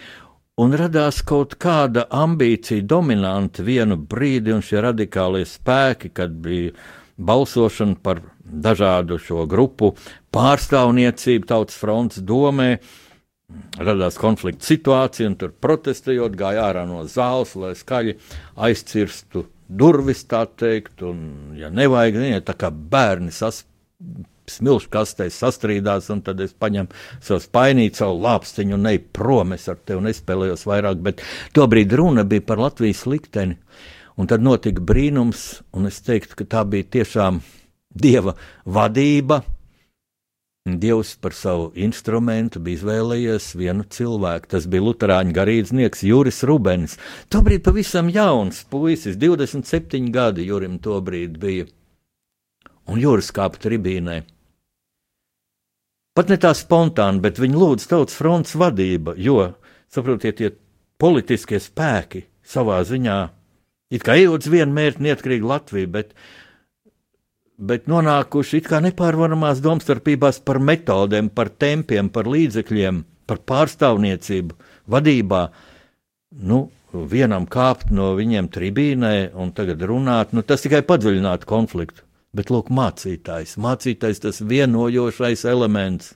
un 0.61 0.75
radās 0.79 1.19
kaut 1.27 1.57
kāda 1.59 2.05
ambīcija 2.15 2.85
dominanta 2.87 3.63
vienu 3.65 3.97
brīdi, 3.99 4.53
un 4.55 4.63
šie 4.63 4.83
radikālie 4.85 5.43
spēki, 5.47 6.11
kad 6.15 6.35
bija 6.43 6.71
balsošana 7.17 7.97
par 8.03 8.21
dažādu 8.45 9.17
šo 9.19 9.45
grupu 9.51 9.93
pārstāvniecību 10.35 11.49
Tautas 11.49 11.79
fronts 11.79 12.21
domē, 12.23 12.77
radās 13.77 14.19
konflikta 14.19 14.67
situācija, 14.67 15.27
un 15.31 15.35
tur 15.39 15.51
protestējot, 15.51 16.37
gāja 16.39 16.69
ārā 16.69 16.85
no 16.87 17.03
zāles, 17.09 17.55
lai 17.59 17.73
skaļi 17.75 18.15
aizcirstu 18.67 19.45
durvis, 19.67 20.23
tā 20.29 20.45
teikt, 20.47 21.03
un, 21.03 21.19
ja 21.59 21.71
nevajag, 21.73 22.19
ne, 22.21 22.39
tā 22.45 22.55
kā 22.57 22.71
bērni 22.71 23.33
sas, 23.33 23.63
smilšu 24.51 24.91
kastēs 24.93 25.39
sastrīdās, 25.41 26.09
un 26.13 26.21
tad 26.25 26.41
es 26.43 26.53
paņemu 26.53 26.93
savu 27.23 27.41
spainīti, 27.43 28.01
savu 28.01 28.19
lāpstiņu 28.25 28.77
un 28.77 28.91
eju 28.93 29.03
prom, 29.15 29.55
es 29.57 29.67
ar 29.71 29.81
tevi 29.81 30.05
nespēlējos 30.07 30.67
vairāk, 30.69 31.01
bet 31.05 31.25
tobrīd 31.57 31.95
runa 31.97 32.25
bija 32.27 32.45
par 32.45 32.63
Latvijas 32.63 33.05
likteni, 33.09 33.57
un 34.17 34.31
tad 34.31 34.45
notika 34.45 34.83
brīnums, 34.83 35.47
un 35.75 35.89
es 35.91 35.99
teiktu, 36.05 36.41
ka 36.41 36.49
tā 36.57 36.63
bija 36.69 36.91
tiešām 36.99 37.41
dieva 37.95 38.35
vadība, 38.65 39.43
Dievs 40.65 41.15
par 41.21 41.33
savu 41.37 41.67
instrumentu 41.77 42.57
bija 42.57 42.79
izvēlējies 42.79 43.51
vienu 43.53 43.83
cilvēku. 43.85 44.49
Tas 44.49 44.65
bija 44.65 44.81
Lutāņu 44.81 45.35
garīdznieks 45.37 46.01
Juris 46.07 46.41
Rubens. 46.49 46.95
Tobrīd 47.29 47.61
pavisam 47.67 48.09
jauns 48.09 48.63
puisis, 48.71 49.13
27 49.21 50.09
gadi 50.09 50.47
Jurim 50.49 50.79
tobrīd 50.81 51.37
bija. 51.37 51.67
Un 52.89 52.97
Juris 52.97 53.29
kāpa 53.29 53.61
tribīnē. 53.61 54.23
Pat 56.15 56.31
ne 56.31 56.37
tā 56.39 56.53
spontāni, 56.55 57.19
bet 57.23 57.41
viņi 57.43 57.59
lūdz 57.59 57.89
tautas 57.91 58.15
fronts 58.15 58.55
vadība, 58.55 59.17
jo, 59.19 59.49
saprotiet, 59.91 60.37
tie 60.39 60.53
politiskie 61.01 61.59
spēki 61.59 62.23
savā 62.47 62.79
ziņā, 62.87 63.17
it 63.91 64.05
kā 64.05 64.15
ejot 64.15 64.45
uz 64.45 64.53
vienu 64.53 64.71
mērķi, 64.77 65.03
neatkarīgi 65.09 65.49
Latviju, 65.51 65.91
bet 65.91 66.15
bet 67.55 67.85
nonākuši 67.87 68.59
it 68.59 68.65
kā 68.67 68.81
nepārvaramās 68.83 69.61
domstarpībās 69.63 70.41
par 70.43 70.59
metodēm, 70.59 71.29
par 71.31 71.51
tempiem, 71.51 72.09
par 72.11 72.27
līdzekļiem, 72.31 73.03
par 73.27 73.39
pārstāvniecību, 73.47 74.57
vadībā. 74.91 75.43
Nu, 76.47 76.65
vienam 77.11 77.47
kāpt 77.47 77.91
no 77.95 78.13
viņiem 78.15 78.49
tribīnē 78.51 79.13
un 79.35 79.51
tagad 79.55 79.83
runāt, 79.87 80.35
nu, 80.35 80.43
tas 80.43 80.63
tikai 80.63 80.83
padziļinātu 80.87 81.47
konfliktu. 81.47 82.03
Bet, 82.35 82.51
lūk, 82.51 82.71
mācītājs, 82.73 83.55
mācītājs 83.61 84.23
tas 84.25 84.41
vienojošais 84.43 85.45
elements. 85.47 86.13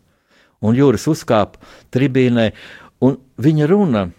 Un 0.60 0.76
jūras 0.76 1.08
uzkāpa 1.08 1.62
tribīnē, 1.96 2.50
un 3.08 3.22
viņa 3.40 3.68
runa 3.72 4.10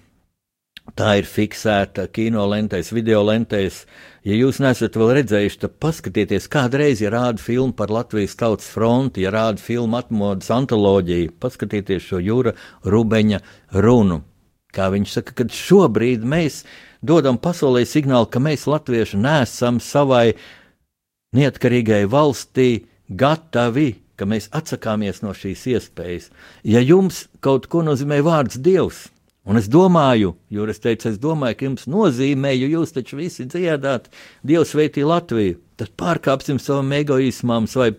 Tā 0.98 1.12
ir 1.20 1.26
fiksēta 1.28 2.06
kino 2.10 2.42
lentēs, 2.50 2.90
video 2.94 3.20
lentēs. 3.22 3.84
Ja 4.26 4.34
jūs 4.34 4.58
neesat 4.62 4.96
vēl 4.98 5.12
redzējuši, 5.20 5.60
tad 5.62 5.76
paskatieties, 5.82 6.48
kādreiz, 6.50 7.02
ja 7.04 7.12
rāda 7.14 7.40
filmu 7.42 7.74
par 7.76 7.92
Latvijas 7.94 8.34
tautas 8.38 8.68
fronti, 8.72 9.22
ja 9.24 9.30
rāda 9.34 9.62
filmu 9.62 10.00
atmodas 10.00 10.50
antoloģiju, 10.54 11.36
paskatieties 11.40 12.08
šo 12.08 12.20
jūra 12.24 12.54
rubeņa 12.84 13.40
runu. 13.78 14.22
Kā 14.74 14.90
viņš 14.92 15.14
saka, 15.18 15.36
kad 15.42 15.54
šobrīd 15.54 16.26
mēs 16.26 16.64
dodam 17.02 17.38
pasaulē 17.42 17.84
signālu, 17.88 18.28
ka 18.30 18.42
mēs, 18.42 18.66
latvieši, 18.70 19.18
nesam 19.18 19.80
savai 19.82 20.34
neatkarīgai 21.36 22.04
valstī 22.10 22.86
gatavi, 23.08 23.94
ka 24.16 24.26
mēs 24.28 24.50
atsakāmies 24.52 25.22
no 25.24 25.32
šīs 25.36 25.64
iespējas. 25.74 26.28
Ja 26.64 26.82
jums 26.84 27.26
kaut 27.40 27.70
ko 27.72 27.84
nozīmē 27.86 28.20
vārds 28.26 28.60
Dievs, 28.60 29.08
Un 29.48 29.56
es 29.56 29.70
domāju, 29.72 30.34
jo 30.52 30.66
es 30.68 30.82
teicu, 30.84 31.08
es 31.08 31.16
domāju, 31.18 31.56
ka 31.56 31.64
jums 31.64 31.86
nozīmē, 31.88 32.52
jo 32.54 32.68
jūs 32.76 32.92
taču 32.92 33.16
visi 33.18 33.46
dziedāt, 33.48 34.10
Dievs 34.46 34.74
veitī 34.76 35.02
Latviju, 35.06 35.56
tad 35.80 35.94
pārkāpsim 35.98 36.60
savam 36.60 36.92
egoismam, 36.92 37.64
vai 37.74 37.94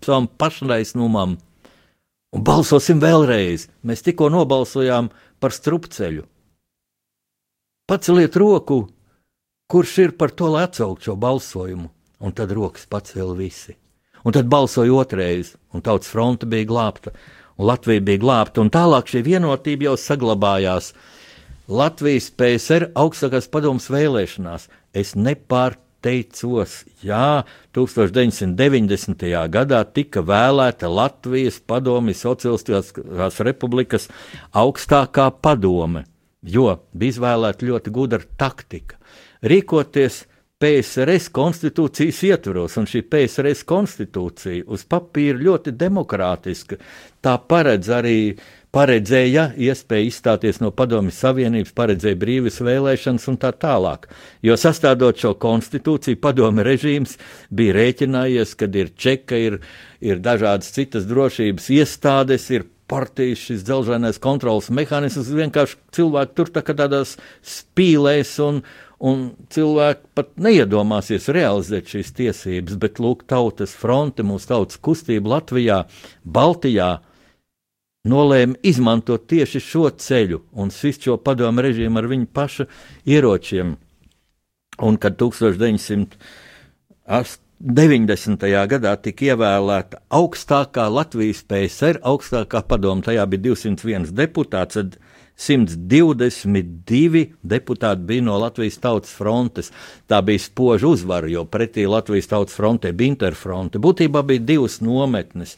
savam 0.00 0.30
pašlaisnumam 0.40 1.36
un 2.32 2.44
balsosim 2.44 3.02
vēlreiz. 3.04 3.68
Mēs 3.84 4.04
tikko 4.06 4.30
nobalsojām 4.32 5.12
par 5.38 5.52
strupceļu. 5.52 6.24
Paceliet 7.88 8.36
roku, 8.36 8.86
kurš 9.68 9.94
ir 10.06 10.16
par 10.16 10.32
to, 10.32 10.48
lai 10.56 10.66
atcaukt 10.66 11.04
šo 11.04 11.16
balsojumu, 11.20 11.92
un 12.20 12.34
tad 12.34 12.52
rokas 12.54 12.86
pacēla 12.90 13.36
visi. 13.38 13.76
Un 14.26 14.34
tad 14.34 14.48
balsoja 14.50 14.92
otrreiz, 14.98 15.54
un 15.72 15.84
tautas 15.84 16.10
fronte 16.10 16.46
bija 16.46 16.66
glābta 16.68 17.14
un 17.58 17.66
Latvija 17.66 18.00
bija 18.00 18.22
glābta, 18.22 18.62
un 18.62 18.70
tālāk 18.70 19.10
šī 19.10 19.24
vienotība 19.26 19.90
jau 19.90 19.96
saglabājās. 19.98 20.92
Latvijas 21.68 22.30
PSR 22.38 22.88
augstākās 22.96 23.50
padomas 23.52 23.90
vēlēšanās 23.92 24.68
es 24.96 25.12
nepārteicos. 25.18 26.78
Jā, 27.04 27.42
1990. 27.76 29.26
gadā 29.52 29.82
tika 29.92 30.22
vēlēta 30.24 30.88
Latvijas 30.88 31.58
padomi 31.60 32.14
Socialistiskās 32.16 33.42
republikas 33.44 34.08
augstākā 34.56 35.28
padome, 35.42 36.06
jo 36.42 36.70
bija 36.94 37.16
izvēlēta 37.16 37.68
ļoti 37.68 37.92
gudra 37.92 38.22
taktika. 38.38 38.96
Rīkoties 39.42 40.24
PSRS 40.58 41.28
konstitūcijas 41.30 42.16
ietvaros, 42.26 42.74
un 42.80 42.86
šī 42.90 43.04
PSRS 43.06 43.60
konstitūcija 43.68 44.64
uz 44.66 44.82
papīra 44.90 45.38
ļoti 45.38 45.70
demokrātiska. 45.78 46.80
Tā 47.22 47.34
paredz 47.46 47.90
arī 47.94 48.18
paredzēja 48.74 49.52
iespēju 49.54 50.10
izstāties 50.10 50.58
no 50.58 50.72
Padomju 50.74 51.14
Savienības, 51.14 51.70
paredzēja 51.78 52.18
brīvas 52.18 52.58
vēlēšanas 52.66 53.28
un 53.30 53.38
tā 53.38 53.52
tālāk. 53.54 54.08
Jo 54.42 54.56
sastādot 54.58 55.22
šo 55.22 55.36
konstitūciju, 55.38 56.18
padomju 56.26 56.66
režīms 56.66 57.14
bija 57.54 57.76
rēķinājies, 57.78 58.56
kad 58.58 58.74
ir 58.82 58.90
čeka, 58.98 59.38
ir, 59.38 59.60
ir 60.02 60.18
dažādas 60.26 60.74
citas 60.74 61.06
drošības 61.06 61.70
iestādes, 61.78 62.50
ir 62.50 62.66
partijas, 62.88 63.46
šis 63.46 63.62
dzelzceļais 63.68 64.18
kontrols 64.24 64.72
mehānisms, 64.74 65.30
vienkārši 65.38 65.78
cilvēki 65.94 66.36
tur 66.36 66.52
tā 66.52 66.64
kā 66.64 66.74
tādās 66.76 67.14
spīlēs 67.46 68.34
un, 68.42 68.62
un 68.98 69.30
cilvēki 69.52 70.08
pat 70.18 70.32
neiedomāsies 70.42 71.28
realizēt 71.34 71.90
šīs 71.92 72.08
tiesības, 72.18 72.74
bet 72.82 72.98
lūk, 73.02 73.20
tautas 73.30 73.72
fronte, 73.78 74.22
mūsu 74.26 74.50
tautas 74.50 74.80
kustība 74.82 75.26
Latvijā, 75.36 75.78
Baltijā 76.24 76.90
nolēma 78.08 78.54
izmantot 78.66 79.26
tieši 79.30 79.60
šo 79.62 79.90
ceļu 79.90 80.38
un 80.58 80.70
sist 80.74 81.02
šo 81.06 81.16
padomu 81.22 81.62
režīmu 81.64 81.98
ar 82.00 82.06
viņu 82.10 82.26
pašu 82.34 82.64
ieročiem. 83.06 83.76
Un 84.78 84.96
kad 85.02 85.12
1908 85.18 87.46
90. 87.58 88.46
gadā 88.70 88.92
tika 89.02 89.32
ievēlēta 89.32 89.98
augstākā 90.14 90.84
Latvijas 90.94 91.40
PSR, 91.42 91.98
augstākā 92.06 92.62
padoma, 92.70 93.02
tajā 93.02 93.24
bija 93.26 93.48
201 93.48 94.14
deputāts, 94.14 94.78
tad 94.78 94.94
122 95.38 97.24
deputāti 97.46 98.06
bija 98.08 98.26
no 98.26 98.38
Latvijas 98.42 98.80
Tautas 98.82 99.12
frontes. 99.14 99.72
Tā 100.10 100.18
bija 100.26 100.42
spoža 100.42 100.88
uzvara, 100.90 101.30
jo 101.30 101.44
pretī 101.46 101.86
Latvijas 101.88 102.30
Tautas 102.30 102.56
frontē 102.58 102.92
bija 102.92 103.14
interfronte. 103.14 103.78
Būtībā 103.78 104.24
bija 104.26 104.46
divas 104.52 104.80
nometnes, 104.82 105.56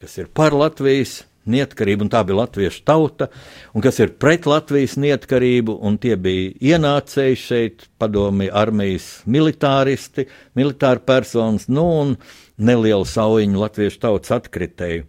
kas 0.00 0.16
ir 0.18 0.30
par 0.32 0.56
Latvijas 0.56 1.22
neatkarību, 1.48 2.06
un 2.06 2.12
tā 2.12 2.22
bija 2.28 2.42
latviešu 2.42 2.82
tauta, 2.88 3.28
un 3.72 3.84
kas 3.84 3.98
ir 4.02 4.14
pret 4.20 4.46
Latvijas 4.48 4.96
neatkarību, 5.00 5.78
un 5.84 5.98
tie 6.00 6.16
bija 6.20 6.52
ienācēji 6.74 7.40
šeit, 7.40 7.88
padomi 8.00 8.50
armijas 8.52 9.08
militāristi, 9.26 10.28
militāri 10.58 11.04
personas, 11.08 11.68
nu 11.72 11.86
un 12.02 12.16
nelielu 12.58 13.06
saujiņu 13.08 13.64
latviešu 13.64 14.02
tautas 14.04 14.34
atkritēju. 14.38 15.06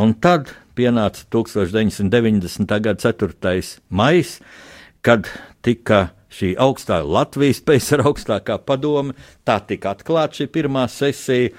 Un 0.00 0.16
tad 0.18 0.50
pienāca 0.76 1.24
1990. 1.32 2.68
gada 2.84 3.00
4. 3.00 3.62
maijs, 3.90 4.38
kad 5.04 5.28
tika 5.64 6.08
šī 6.34 6.54
augstā 6.60 7.00
Latvijas 7.06 7.62
pēc 7.64 7.90
augstākā 8.02 8.58
padome, 8.66 9.14
tā 9.46 9.60
tika 9.66 9.94
atklāta 9.94 10.42
šī 10.42 10.48
pirmā 10.54 10.86
sesija 10.90 11.54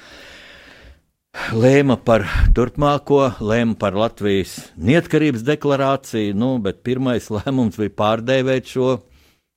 lēma 1.56 1.98
par 2.06 2.26
turpmāko, 2.56 3.22
lēma 3.44 3.76
par 3.80 3.98
Latvijas 4.00 4.58
neatkarības 4.78 5.44
deklarāciju, 5.48 6.36
nu, 6.38 6.56
bet 6.64 6.84
pirmais 6.88 7.28
lēmums 7.32 7.80
bija 7.82 7.96
pārdēvēt 8.00 8.72
šo 8.76 8.96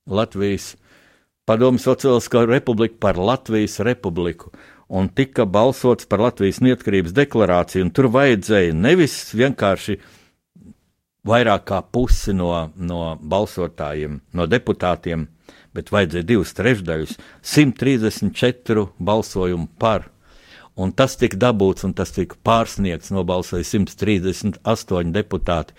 Latvijas 0.08 0.74
Padomu 1.48 1.80
Sociālisko 1.80 2.42
republiku 2.44 2.98
par 3.00 3.16
Latvijas 3.16 3.78
republiku. 3.80 4.50
Un 4.88 5.10
tika 5.12 5.44
balsots 5.44 6.08
par 6.08 6.22
Latvijas 6.24 6.62
neatkarības 6.64 7.12
deklarāciju, 7.16 7.90
tur 7.92 8.08
vajadzēja 8.14 8.76
nevis 8.76 9.16
vienkārši 9.36 9.98
vairāk 11.28 11.66
kā 11.68 11.82
pusi 11.92 12.32
no, 12.32 12.52
no 12.76 13.16
balsotājiem, 13.20 14.20
no 14.32 14.46
deputātiem, 14.48 15.26
bet 15.76 15.92
vajadzēja 15.92 16.28
divas 16.30 16.54
trešdaļas, 16.56 17.18
134 17.44 18.86
balsojumu 18.96 19.68
par 19.78 20.08
Un 20.78 20.92
tas 20.94 21.16
tika 21.18 21.34
dabūts, 21.42 21.82
un 21.88 21.92
tas 21.98 22.12
tika 22.14 22.36
pārsniegts, 22.46 23.10
nobalsoja 23.10 23.66
138 23.66 25.10
deputāti. 25.10 25.74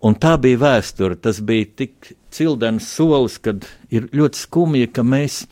Un 0.00 0.16
tā 0.16 0.38
bija 0.40 0.62
vēsture. 0.62 1.18
Tas 1.20 1.42
bija 1.44 1.66
tik 1.82 2.14
cildens 2.32 2.86
solis, 2.88 3.36
kad 3.44 3.66
ir 3.92 4.08
ļoti 4.16 4.40
skumji, 4.40 4.88
ka 4.88 5.04
mēs 5.04 5.42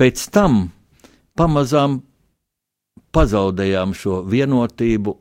pēc 0.00 0.26
tam 0.34 0.72
pamazām 1.38 2.00
pazaudējām 3.14 3.94
šo 3.96 4.22
vienotību, 4.28 5.14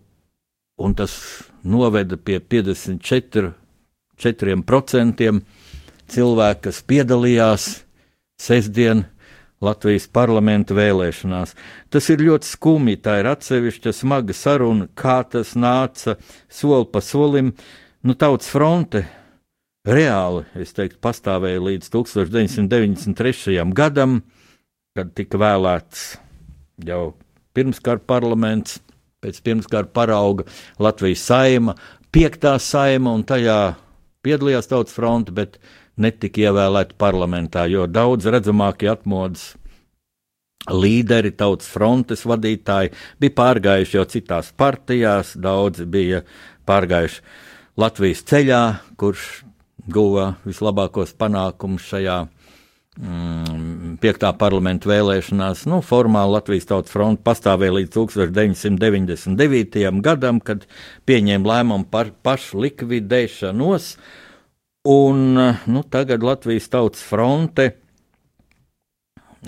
un 0.83 0.95
tas 0.97 1.13
noveda 1.63 2.17
pie 2.17 2.39
54% 2.41 3.53
cilvēku, 6.13 6.61
kas 6.67 6.83
piedalījās 6.89 7.85
sestdien 8.41 9.05
Latvijas 9.63 10.09
parlamenta 10.11 10.75
vēlēšanās. 10.75 11.55
Tas 11.93 12.09
ir 12.11 12.19
ļoti 12.27 12.45
skumji, 12.49 12.97
tā 12.99 13.13
ir 13.21 13.27
atsevišķa 13.31 13.93
smaga 13.95 14.33
saruna, 14.35 14.89
kā 14.91 15.23
tas 15.23 15.55
nāca 15.55 16.17
soli 16.51 16.87
pa 16.91 16.99
solim. 17.03 17.53
Nu, 18.03 18.13
tautas 18.19 18.49
fronte 18.51 19.05
reāli, 19.87 20.43
es 20.59 20.75
teiktu, 20.75 20.99
pastāvēja 21.03 21.63
līdz 21.63 21.91
1993. 21.93 23.63
gadam, 23.75 24.21
kad 24.97 25.13
tika 25.15 25.39
vēlēts 25.39 26.17
jau 26.83 27.13
pirmskara 27.53 28.01
parlaments, 28.07 28.79
pēc 29.23 29.39
pirmskara 29.45 29.89
parauga 29.93 30.45
Latvijas 30.81 31.23
saima, 31.29 31.77
piektā 32.13 32.57
saima, 32.61 33.13
un 33.13 33.23
tajā 33.27 33.75
piedalījās 34.23 34.69
tautas 34.71 34.95
fronte, 34.95 35.33
bet 35.35 35.59
netika 35.97 36.47
ievēlēti 36.47 36.97
parlamentā, 36.97 37.67
jo 37.69 37.85
daudz 37.87 38.27
redzamākie 38.31 38.89
atmodas 38.91 39.53
līderi, 40.71 41.33
tautas 41.35 41.67
frontes 41.67 42.23
vadītāji 42.27 42.93
bija 43.19 43.35
pārgājuši 43.39 43.97
jau 43.97 44.05
citās 44.09 44.51
partijās, 44.57 45.33
daudzi 45.35 45.85
bija 45.85 46.23
pārgājuši 46.67 47.21
Latvijas 47.77 48.21
ceļā, 48.29 48.61
kurš 49.01 49.43
guva 49.91 50.35
vislabākos 50.45 51.15
panākumus 51.19 51.89
šajā 51.91 52.21
piektā 52.93 54.29
parlamenta 54.37 54.89
vēlēšanās. 54.91 55.65
Nu, 55.69 55.81
formāli 55.85 56.35
Latvijas 56.35 56.69
Tautas 56.69 56.93
fronte 56.93 57.23
pastāvēja 57.25 57.77
līdz 57.79 57.93
1999. 57.95 60.01
gadam, 60.05 60.39
kad 60.39 60.67
pieņēma 61.09 61.53
lēmumu 61.53 61.89
par 61.89 62.13
pašu 62.23 62.61
likvidēšanos. 62.67 63.95
Un 64.93 65.33
nu, 65.33 65.83
tagad 65.89 66.23
Latvijas 66.23 66.69
Tautas 66.69 67.01
fronte 67.07 67.71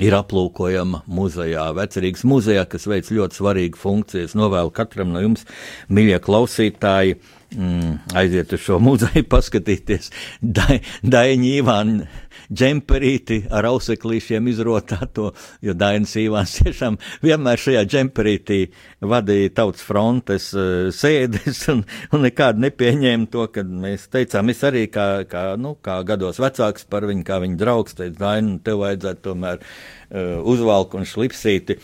ir 0.02 0.16
aplūkojama 0.18 1.04
muzejā, 1.08 1.70
Vecerīgas 1.76 2.26
muzejā, 2.28 2.66
kas 2.68 2.88
veic 2.90 3.10
ļoti 3.14 3.40
svarīgu 3.40 3.80
funkciju. 3.80 4.28
Es 4.28 4.36
novēlu 4.36 4.74
katram 4.76 5.14
no 5.14 5.22
jums, 5.24 5.46
mīļie 5.88 6.20
klausītāji, 6.24 7.16
mm, 7.56 7.94
aiziet 8.18 8.52
uz 8.56 8.64
šo 8.66 8.80
muzeju, 8.84 9.28
paskatīties 9.34 10.12
da, 10.42 10.68
Daņu 11.04 11.54
Ivānu 11.62 12.10
džemperīti 12.52 13.42
ar 13.54 13.68
auseklīšiem 13.72 14.50
izrotāto, 14.52 15.32
jo 15.66 15.76
Dainis 15.78 16.16
Ivāns 16.22 16.58
tiešām 16.62 17.00
vienmēr 17.26 17.62
šajā 17.62 17.84
džemperītī 17.90 18.60
vadīja 19.06 19.54
tautas 19.62 19.86
frontes 19.86 20.52
uh, 20.58 20.90
sēdes 20.96 21.66
un, 21.74 21.84
un 22.14 22.26
nekādu 22.28 22.66
nepieņēma 22.66 23.30
to, 23.34 23.48
kad 23.56 23.70
mēs 23.70 24.08
teicām, 24.14 24.54
es 24.54 24.64
arī 24.68 24.86
kā, 24.92 25.26
kā, 25.30 25.48
nu, 25.60 25.76
kā 25.86 26.00
gados 26.08 26.42
vecāks 26.42 26.88
par 26.90 27.08
viņu, 27.10 27.26
kā 27.28 27.42
viņa 27.44 27.62
draugs, 27.62 27.98
teicu, 27.98 28.18
Daini, 28.20 28.58
tev 28.66 28.82
vajadzētu 28.84 29.24
tomēr 29.26 29.62
uh, 29.62 30.42
uzvalku 30.46 31.02
un 31.02 31.08
šlipsīti. 31.10 31.80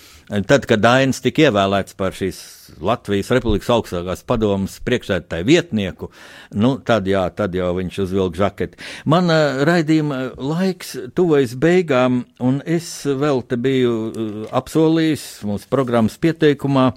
Tad, 0.47 0.65
kad 0.69 0.79
Dainis 0.79 1.19
tika 1.23 1.49
ievēlēts 1.49 1.97
par 1.99 2.15
šīs 2.15 2.39
Latvijas 2.79 3.31
Republikas 3.35 3.69
augstākās 3.73 4.23
padomas 4.27 4.77
priekšsēdētāju 4.85 5.47
vietnieku, 5.49 6.07
nu, 6.55 6.77
tad, 6.87 7.09
jā, 7.09 7.25
tad 7.35 7.55
jau 7.57 7.71
viņš 7.77 7.99
uzvilka 8.05 8.45
žaketi. 8.45 8.79
Mana 9.11 9.65
raidījuma 9.67 10.21
laiks 10.51 10.93
tuvojas 11.17 11.55
beigām, 11.59 12.23
un 12.43 12.59
es 12.67 12.89
vēl 13.05 13.41
te 13.47 13.57
biju 13.61 13.93
uh, 13.95 14.33
apsolījis 14.61 15.25
mūsu 15.47 15.69
programmas 15.71 16.19
pieteikumā 16.21 16.89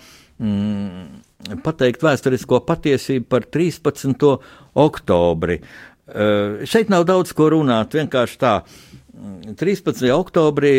mm, 0.42 1.60
pateikt 1.64 2.04
vēsturisko 2.04 2.60
patiesību 2.66 3.30
par 3.30 3.46
13. 3.46 4.28
oktobri. 4.86 5.60
Uh, 6.04 6.66
šeit 6.68 6.92
nav 6.92 7.06
daudz 7.08 7.32
ko 7.36 7.48
runāt, 7.54 7.96
vienkārši 7.96 8.42
tā. 8.42 8.58
13. 9.14 10.08
oktobrī 10.10 10.74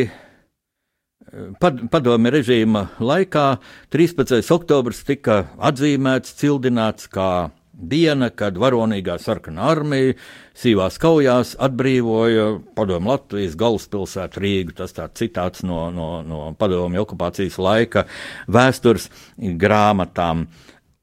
padomju 1.91 2.31
režīma 2.31 2.85
laikā 2.99 3.45
13. 3.93 4.43
oktobris 4.55 5.03
tika 5.07 5.45
atzīmēts, 5.57 6.35
cildināts 6.39 7.09
kā 7.11 7.49
diena, 7.75 8.29
kad 8.31 8.57
varonīgā 8.59 9.17
sarkanā 9.21 9.69
armija 9.75 10.15
sīvās 10.55 10.99
kaujās 11.01 11.55
atbrīvoja 11.61 12.47
padomju 12.77 13.11
Latvijas 13.11 13.57
galvaspilsētu 13.59 14.43
Rīgu. 14.43 14.75
Tas 14.79 14.95
tāds 14.95 15.19
citāts 15.19 15.65
no, 15.67 15.89
no, 15.93 16.09
no 16.25 16.45
padomju 16.59 17.03
okupācijas 17.05 17.59
laika 17.61 18.05
vēstures 18.47 19.09
grāmatām. 19.37 20.47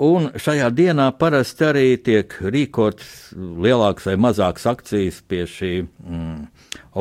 Un 0.02 0.32
šajā 0.34 0.72
dienā 0.74 1.12
parasti 1.14 1.66
arī 1.68 1.86
tiek 2.02 2.32
rīkotas 2.42 3.36
lielākas 3.36 4.08
vai 4.08 4.16
mazākas 4.24 4.64
akcijas 4.72 5.20
pie 5.30 5.44
šī 5.46 5.70
mm, 5.84 6.40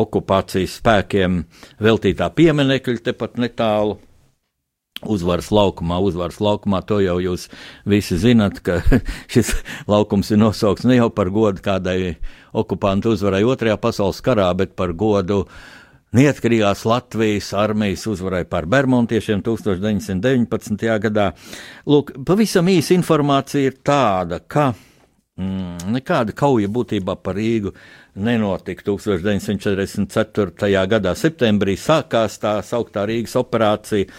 okupācijas 0.04 0.76
spēkiem 0.78 1.42
veltītā 1.82 2.30
pieminekļa 2.38 3.06
tepat 3.10 3.42
netālu. 3.42 3.98
Uzvaras 5.02 5.50
laukumā, 5.50 5.98
uzvaras 6.06 6.38
laukumā, 6.44 6.84
to 6.86 7.00
jau 7.02 7.18
jūs 7.24 7.48
visi 7.90 8.20
zinat, 8.22 8.60
ka 8.62 8.80
šis 9.34 9.56
laukums 9.90 10.30
ir 10.30 10.42
nosaukts 10.42 10.86
ne 10.86 11.00
jau 11.00 11.10
par 11.10 11.32
godu 11.34 11.64
kādai 11.66 12.18
okupantu 12.54 13.16
uzvarai 13.16 13.42
Otrajā 13.48 13.80
pasaules 13.82 14.22
karā, 14.22 14.52
bet 14.58 14.76
par 14.78 14.94
godu 14.94 15.46
Neatkarīgās 16.12 16.84
Latvijas 16.84 17.54
armijas 17.56 18.04
uzvarai 18.12 18.44
pār 18.44 18.66
Bermontiešiem 18.68 19.40
1919. 19.46 20.82
gadā. 21.06 21.30
Lūk, 21.88 22.12
pavisam 22.28 22.68
īsa 22.68 22.98
informācija 22.98 23.72
ir 23.72 23.78
tāda, 23.80 24.42
ka 24.44 24.74
mm, 25.40 25.88
nekāda 25.96 26.36
kauja 26.36 26.68
būtībā 26.68 27.16
par 27.24 27.40
Rīgu 27.40 27.72
nenotika 28.16 28.84
1944. 28.84 30.88
gadā. 30.92 31.14
Septembrī 31.16 31.78
sākās 31.80 32.40
tā 32.42 32.58
sauktā 32.66 33.06
Rīgas 33.08 33.38
operācija, 33.40 34.10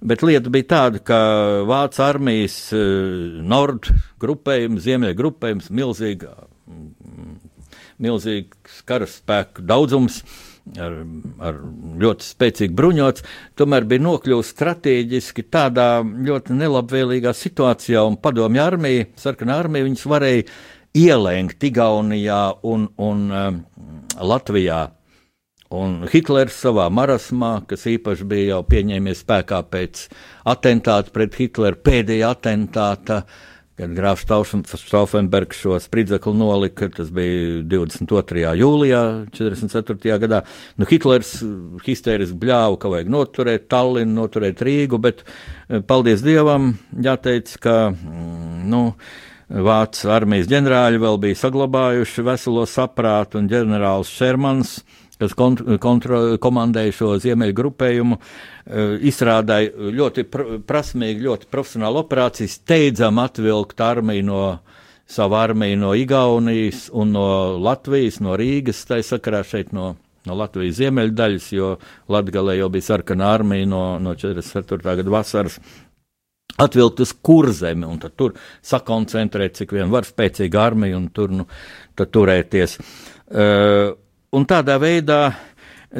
bet 0.00 0.24
lieta 0.24 0.52
bija 0.52 0.70
tāda, 0.72 1.02
ka 1.04 1.18
Vācu 1.68 2.04
armijas 2.04 2.56
uh, 2.76 3.42
Nord 3.44 3.90
grupējums, 4.22 4.86
Ziemeļa 4.86 5.18
grupējums, 5.18 5.68
milzīga, 5.74 6.32
mm, 6.70 7.36
milzīgs 8.02 8.80
karaspēku 8.88 9.66
daudzums 9.68 10.22
ar, 10.78 10.94
ar 11.42 11.58
ļoti 12.02 12.26
spēcīgi 12.26 12.76
bruņots, 12.78 13.24
tomēr 13.58 13.86
bija 13.88 14.04
nokļuvusi 14.06 14.54
strateģiski 14.54 15.44
tādā 15.52 15.88
ļoti 16.02 16.56
nelabvēlīgā 16.56 17.34
situācijā, 17.36 18.04
un 18.06 18.18
padomju 18.22 18.62
armija, 18.62 19.08
sarkanā 19.20 19.58
armija, 19.64 19.88
viņas 19.88 20.06
varēja 20.12 20.46
ielēkt 20.98 21.64
Igaunijā 21.68 22.42
un, 22.68 22.88
un 23.00 23.28
um, 23.30 23.62
Latvijā. 24.20 24.82
Un 25.72 26.02
Hitlers 26.12 26.58
savā 26.60 26.90
marasmā, 26.92 27.62
kas 27.68 27.86
īpaši 27.88 28.26
bija 28.28 28.50
jau 28.50 28.64
pieņēmies 28.68 29.22
spēkā 29.24 29.62
pēc 29.72 30.02
atentāta 30.52 31.14
pret 31.14 31.38
Hitleru, 31.40 31.78
pēdējā 31.80 32.28
atentāta, 32.36 33.22
kad 33.80 33.94
grāfs 33.96 34.26
Stauffenbergs 34.82 35.62
šo 35.64 35.78
spridzekli 35.80 36.36
nolika, 36.36 36.90
tas 36.92 37.08
bija 37.14 37.62
22. 37.72 38.44
jūlijā 38.60 39.02
44. 39.32 40.20
gadā. 40.26 40.42
Nu, 40.76 40.84
Hitlers 40.92 41.38
histēriski 41.88 42.36
bļāva, 42.44 42.76
ka 42.76 42.92
vajag 42.92 43.08
noturēt 43.16 43.68
Tallinu, 43.72 44.12
noturēt 44.20 44.60
Rīgu, 44.60 45.00
bet 45.00 45.24
eh, 45.24 45.80
paldies 45.80 46.20
Dievam, 46.20 46.74
jāteic, 47.00 47.56
ka, 47.64 47.78
mm, 47.96 48.68
Vācijas 49.52 50.08
armijas 50.08 50.48
ģenerāļi 50.48 51.00
vēl 51.02 51.18
bija 51.20 51.40
saglabājuši 51.42 52.24
veselo 52.24 52.64
saprātu, 52.68 53.40
un 53.42 53.50
ģenerālis 53.52 54.12
Šermans 54.16 54.78
kas 55.22 55.34
kont 55.38 55.62
kontro, 55.82 56.20
komandēja 56.42 56.94
šo 56.96 57.12
ziemeļu 57.22 57.54
grupējumu, 57.58 58.18
eh, 58.18 58.94
izrādāja 59.10 59.70
ļoti 59.98 60.24
pr 60.26 60.58
prasmīgi, 60.66 61.26
ļoti 61.28 61.50
profesionālu 61.52 62.02
operāciju, 62.02 62.50
steidzam 62.50 63.20
atvilkt 63.22 63.80
armiju 63.80 64.24
no 64.26 64.42
savu 65.06 65.36
armiju 65.36 65.78
no 65.78 65.92
Igaunijas 65.94 66.88
un 66.92 67.12
no 67.12 67.58
Latvijas, 67.58 68.20
no 68.20 68.36
Rīgas, 68.38 68.84
tā 68.88 69.02
sakarā 69.04 69.44
šeit 69.44 69.72
no, 69.76 69.96
no 70.26 70.34
Latvijas 70.38 70.78
ziemeļdaļas, 70.80 71.52
jo 71.52 71.76
Latgalē 72.08 72.56
jau 72.58 72.70
bija 72.72 72.88
sarkana 72.92 73.32
armija 73.34 73.68
no, 73.68 73.98
no 73.98 74.14
44. 74.14 74.96
gada 75.02 75.10
vasaras. 75.10 75.60
Atvilkt 76.60 77.00
uz 77.00 77.14
kurzemi 77.24 77.86
un 77.88 78.00
tur 78.02 78.34
sakoncentrēt, 78.66 79.56
cik 79.56 79.72
vien 79.72 79.88
var 79.92 80.04
spēcīga 80.04 80.60
armija 80.60 80.98
un 80.98 81.08
tur 81.14 81.32
nu, 81.32 81.46
turēties. 81.96 82.76
Uh, 83.32 83.94
un 84.36 84.44
tādā 84.48 84.76
veidā 84.82 85.22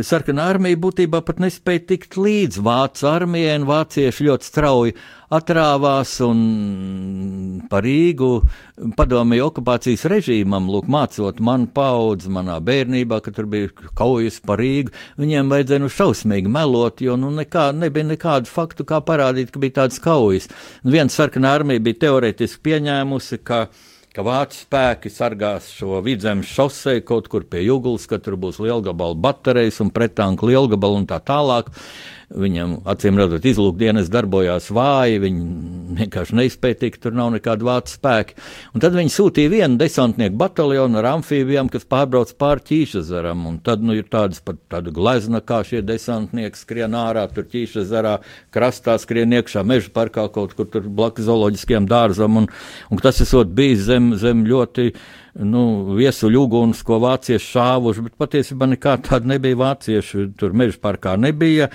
sarkanā 0.00 0.46
armija 0.54 0.78
būtībā 0.80 1.20
pat 1.26 1.40
nespēja 1.42 1.82
tikt 1.92 2.16
līdz 2.16 2.60
vācu 2.64 3.08
armijai, 3.10 3.58
un 3.60 3.66
vācieši 3.68 4.26
ļoti 4.28 4.48
strauji 4.48 4.94
atrāvās 5.32 6.14
un 6.24 6.40
par 7.72 7.84
Rīgu 7.84 8.30
padomēja 8.96 9.46
okupācijas 9.48 10.04
režīmam, 10.12 10.68
lūk, 10.72 10.88
mācot 10.92 11.40
manu 11.44 11.68
paudzi 11.72 12.32
manā 12.32 12.58
bērnībā, 12.64 13.20
kad 13.24 13.36
tur 13.36 13.48
bija 13.52 13.72
kaujas 13.98 14.40
par 14.44 14.60
Rīgu, 14.62 14.92
viņiem 15.20 15.52
vajadzēja 15.52 15.84
nu 15.84 15.92
šausmīgi 15.92 16.52
melot, 16.52 17.04
jo 17.04 17.16
nu 17.20 17.32
nekā, 17.36 17.70
nebija 17.76 18.08
nekādu 18.14 18.50
faktu, 18.52 18.88
kā 18.88 19.00
parādīt, 19.04 19.52
ka 19.52 19.62
bija 19.62 19.82
tādas 19.82 20.00
kaujas. 20.02 20.48
Un 20.84 20.96
viens 20.96 21.16
sarkanā 21.16 21.56
armija 21.60 21.84
bija 21.84 22.06
teoretiski 22.06 22.64
pieņēmusi, 22.68 23.40
ka 23.44 23.66
ka 24.12 24.24
vācu 24.26 24.58
spēki 24.66 25.10
sargās 25.12 25.70
šo 25.72 26.02
vidzemes 26.04 26.50
šoseju 26.52 27.04
kaut 27.08 27.30
kur 27.32 27.46
pie 27.48 27.64
Juglas, 27.64 28.04
ka 28.10 28.18
tur 28.20 28.36
būs 28.40 28.60
lielgabalu 28.60 29.16
baterijas 29.24 29.80
un 29.84 29.92
pretanku 29.94 30.50
lielgabalu 30.50 31.00
un 31.02 31.08
tā 31.08 31.20
tālāk. 31.24 31.70
Viņam, 32.32 32.78
acīm 32.88 33.18
redzot, 33.20 33.44
izlūkdienas 33.44 34.08
darbojās 34.12 34.70
vāji, 34.72 35.18
viņi 35.20 35.46
vienkārši 35.98 36.36
neizpēja 36.38 36.78
tikt, 36.80 37.02
tur 37.04 37.16
nav 37.16 37.32
nekāda 37.34 37.66
vācu 37.66 37.92
spēka. 37.92 38.36
Un 38.72 38.84
tad 38.84 38.96
viņi 38.96 39.12
sūtīja 39.12 39.52
vienu 39.52 39.78
desantnieku 39.80 40.38
bataljonu 40.40 41.00
ar 41.00 41.10
amfībiem, 41.12 41.68
kas 41.72 41.84
pārbrauc 41.88 42.32
pāri 42.40 42.64
ķīšazaram, 42.70 43.44
un 43.50 43.58
tad, 43.64 43.84
nu, 43.84 43.96
ir 43.98 44.08
tādas 44.12 44.40
pat 44.44 44.60
tāda 44.72 44.94
glezna, 44.94 45.42
kā 45.44 45.60
šie 45.68 45.82
desantnieki 45.84 46.62
skrien 46.62 46.96
ārā, 46.96 47.26
tur 47.32 47.48
ķīšazarā, 47.52 48.18
krastā 48.54 48.96
skrien 49.02 49.34
iekšā 49.36 49.64
meža 49.68 49.92
parkā 49.92 50.28
kaut 50.32 50.56
kur 50.56 50.70
blakus 50.88 51.28
zooloģiskiem 51.28 51.88
dārzam, 51.90 52.40
un, 52.40 52.48
un 52.88 53.02
tas 53.02 53.20
esot 53.24 53.52
bijis 53.52 53.84
zem, 53.90 54.14
zem 54.20 54.46
ļoti 54.48 54.92
nu, 55.40 55.62
viesuļu 55.96 56.44
uguns, 56.44 56.82
ko 56.84 56.98
vācieši 57.00 57.48
šāvuši, 57.54 58.04
bet 58.04 58.16
patiesībā 58.20 58.68
nekā 58.74 58.98
tāda 59.08 59.32
nebija 59.32 59.56
vācieši, 59.62 60.26
tur 60.36 60.52
meža 60.52 60.76
parkā 60.82 61.16
nebija. 61.16 61.70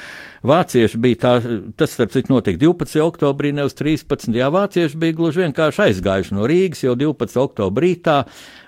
Vācieši 0.47 1.01
bija 1.01 1.21
tā, 1.23 1.33
tas, 1.75 1.95
starp 1.97 2.13
citu, 2.13 2.35
notika 2.35 2.61
12. 2.61 3.01
oktobrī, 3.01 3.51
nevis 3.57 3.73
13. 3.79 4.29
Jā, 4.37 4.51
vācieši 4.53 5.01
bija 5.01 5.17
gluži 5.17 5.47
vienkārši 5.47 5.87
aizgājuši 5.87 6.37
no 6.37 6.45
Rīgas 6.47 6.85
jau 6.85 6.93
12. 6.99 7.41
oktobrī 7.41 7.87
rītā, 7.87 8.25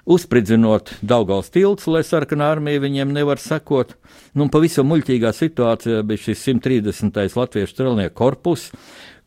uzspridzinot 0.09 0.95
Daugals 1.05 1.51
tilts, 1.53 1.87
lai 1.87 2.03
sarkanā 2.07 2.49
armija 2.55 2.83
viņiem 2.83 3.13
nevar 3.13 3.41
sekot. 3.41 3.95
Nu, 4.33 4.49
pavisam 4.49 4.89
muļķīgā 4.89 5.33
situācijā 5.35 6.03
bija 6.07 6.29
šis 6.29 6.45
130. 6.47 7.37
latviešu 7.37 7.75
strelnieku 7.75 8.15
korpus, 8.17 8.69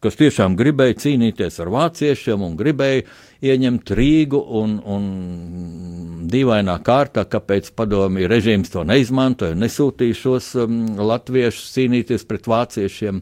kas 0.03 0.19
tiešām 0.19 0.57
gribēja 0.59 0.99
cīnīties 1.05 1.61
ar 1.63 1.71
vāciešiem 1.73 2.43
un 2.43 2.57
gribēja 2.59 3.07
ieņemt 3.43 3.91
Rīgu 3.99 4.39
un, 4.61 4.77
un 4.87 5.09
dīvainā 6.31 6.77
kārtā, 6.87 7.25
kāpēc 7.29 7.73
padomju 7.79 8.31
režīms 8.31 8.71
to 8.73 8.85
neizmantoja, 8.87 9.59
nesūtīja 9.59 10.19
šos 10.19 10.53
um, 10.63 10.79
latviešus 11.03 11.75
cīnīties 11.75 12.27
pret 12.29 12.47
vāciešiem. 12.51 13.19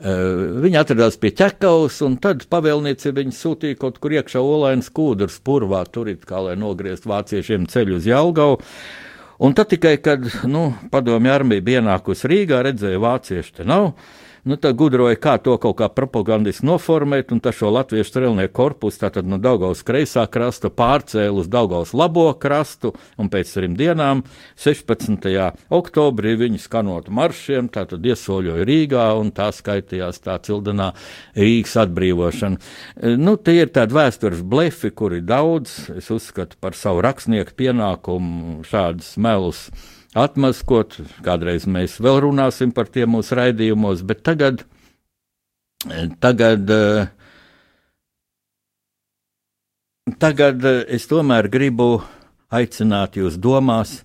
Uh, 0.00 0.62
viņi 0.64 0.80
atradās 0.80 1.18
pie 1.20 1.32
ķekavas, 1.36 2.00
un 2.06 2.16
tad 2.24 2.46
pavēlniecība 2.50 3.20
viņu 3.20 3.36
sūtīja 3.36 3.78
kaut 3.82 4.00
kur 4.00 4.16
iekšā 4.16 4.40
olainas 4.40 4.88
kūdras 4.96 5.36
purvā, 5.44 5.84
tur 5.92 6.08
it 6.08 6.24
kā 6.28 6.40
lai 6.46 6.56
nogriezt 6.56 7.08
vāciešiem 7.10 7.68
ceļu 7.68 8.00
uz 8.00 8.08
Jelgavu. 8.08 8.58
Un 9.40 9.54
tad 9.56 9.70
tikai, 9.72 9.94
kad 10.04 10.24
nu, 10.48 10.70
padomju 10.92 11.32
armija 11.32 11.64
bija 11.64 11.80
ienākusi 11.80 12.28
Rīgā, 12.28 12.64
redzēja, 12.64 13.00
vācieši 13.00 13.54
te 13.60 13.68
nav. 13.68 13.92
Nu, 14.48 14.56
tā 14.56 14.70
gudroja, 14.72 15.18
kā 15.20 15.34
to 15.42 15.58
kaut 15.60 15.76
kā 15.76 15.90
propagandiski 15.92 16.64
noformēt, 16.64 17.28
un 17.34 17.42
tā 17.44 17.52
šo 17.52 17.68
latviešu 17.74 18.08
strelnieku 18.08 18.54
korpusu 18.56 19.02
tātad 19.02 19.28
no 19.28 19.36
Daugaus 19.36 19.82
kreisā 19.84 20.24
krasta 20.32 20.70
pārcēla 20.72 21.42
uz 21.42 21.50
Daugaus 21.52 21.92
labo 21.92 22.30
krastu, 22.40 22.94
un 23.20 23.28
pēc 23.32 23.52
trim 23.52 23.76
dienām, 23.76 24.22
16. 24.56 25.28
oktobrī, 25.76 26.34
viņi 26.40 26.62
skanot 26.64 27.12
maršiem, 27.12 27.68
tātad 27.74 28.08
iesoļoja 28.08 28.64
Rīgā, 28.64 29.10
un 29.20 29.34
tā 29.36 29.50
skaitījās 29.52 30.22
tā 30.24 30.38
cildenā 30.48 30.94
Rīgas 31.36 31.76
atbrīvošana. 31.84 33.14
Nu, 33.20 33.36
tie 33.36 33.60
ir 33.66 33.76
tādi 33.76 33.98
vēstures 34.00 34.40
blefi, 34.40 34.94
kuri 34.96 35.20
daudz, 35.20 35.76
es 36.00 36.08
uzskatu 36.08 36.56
par 36.60 36.78
savu 36.78 37.04
rakstnieku 37.04 37.58
pienākumu 37.60 38.62
šādus 38.64 39.18
melus 39.20 39.66
atmaskot. 40.16 40.98
Kādreiz 41.24 41.66
mēs 41.70 41.98
vēl 42.02 42.20
runāsim 42.26 42.74
par 42.74 42.90
tiem 42.90 43.14
mūsu 43.14 43.36
raidījumos, 43.38 44.02
bet 44.06 44.24
tagad, 44.26 44.64
tagad, 46.22 46.72
tagad 50.18 50.66
es 50.88 51.06
tomēr 51.10 51.50
gribu 51.52 52.00
aicināt 52.50 53.20
jūs 53.20 53.38
domās. 53.40 54.00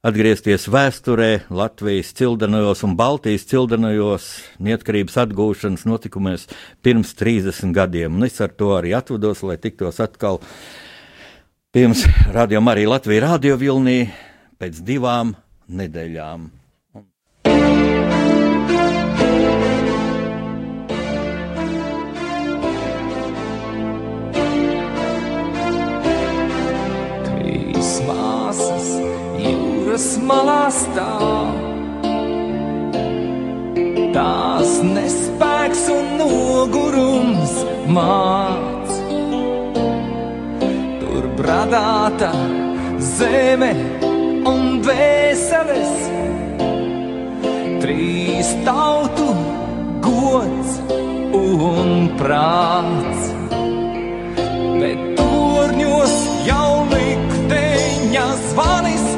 Atgriezties 0.00 0.62
vēsturē, 0.72 1.42
Latvijas 1.52 2.14
cildenajos 2.16 2.80
un 2.86 2.94
Baltijas 2.96 3.42
cildenajos 3.50 4.30
neatkarības 4.56 5.18
atgūšanas 5.26 5.84
notikumos 5.84 6.46
pirms 6.80 7.12
30 7.18 7.74
gadiem. 7.76 8.16
Un 8.16 8.24
es 8.24 8.40
ar 8.40 8.48
to 8.48 8.70
arī 8.78 8.94
atvados, 8.96 9.42
lai 9.44 9.58
tiktos 9.60 10.00
atkal 10.00 10.40
pirms 11.76 12.06
Radio 12.32 12.64
Marija 12.64 12.94
Latvija 12.94 13.26
radio 13.26 13.60
vilnī 13.60 13.98
pēc 14.60 14.80
divām 14.84 15.32
nedēļām. 15.72 16.50
Trīs 27.24 27.92
māsas 28.04 28.90
jūras 29.40 30.08
malā 30.28 30.62
stāv 30.76 31.56
tās 34.12 34.76
nespēks 34.84 35.86
un 35.94 36.12
nogurums 36.20 37.56
māc. 37.96 38.92
Tur 41.00 41.32
bradāta 41.40 42.34
zeme 43.14 43.72
un 44.80 44.86
vēseles, 44.86 45.92
trīs 47.82 48.48
tautu 48.64 49.28
gods 50.00 50.78
un 51.36 52.08
prāts. 52.16 53.28
Bet 54.80 55.04
turņos 55.20 56.16
jau 56.46 56.86
likteņa 56.94 58.26
zvanis. 58.48 59.09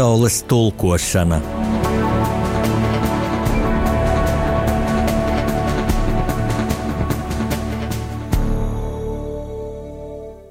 Pasaules 0.00 0.42
tulkošana. 0.48 1.59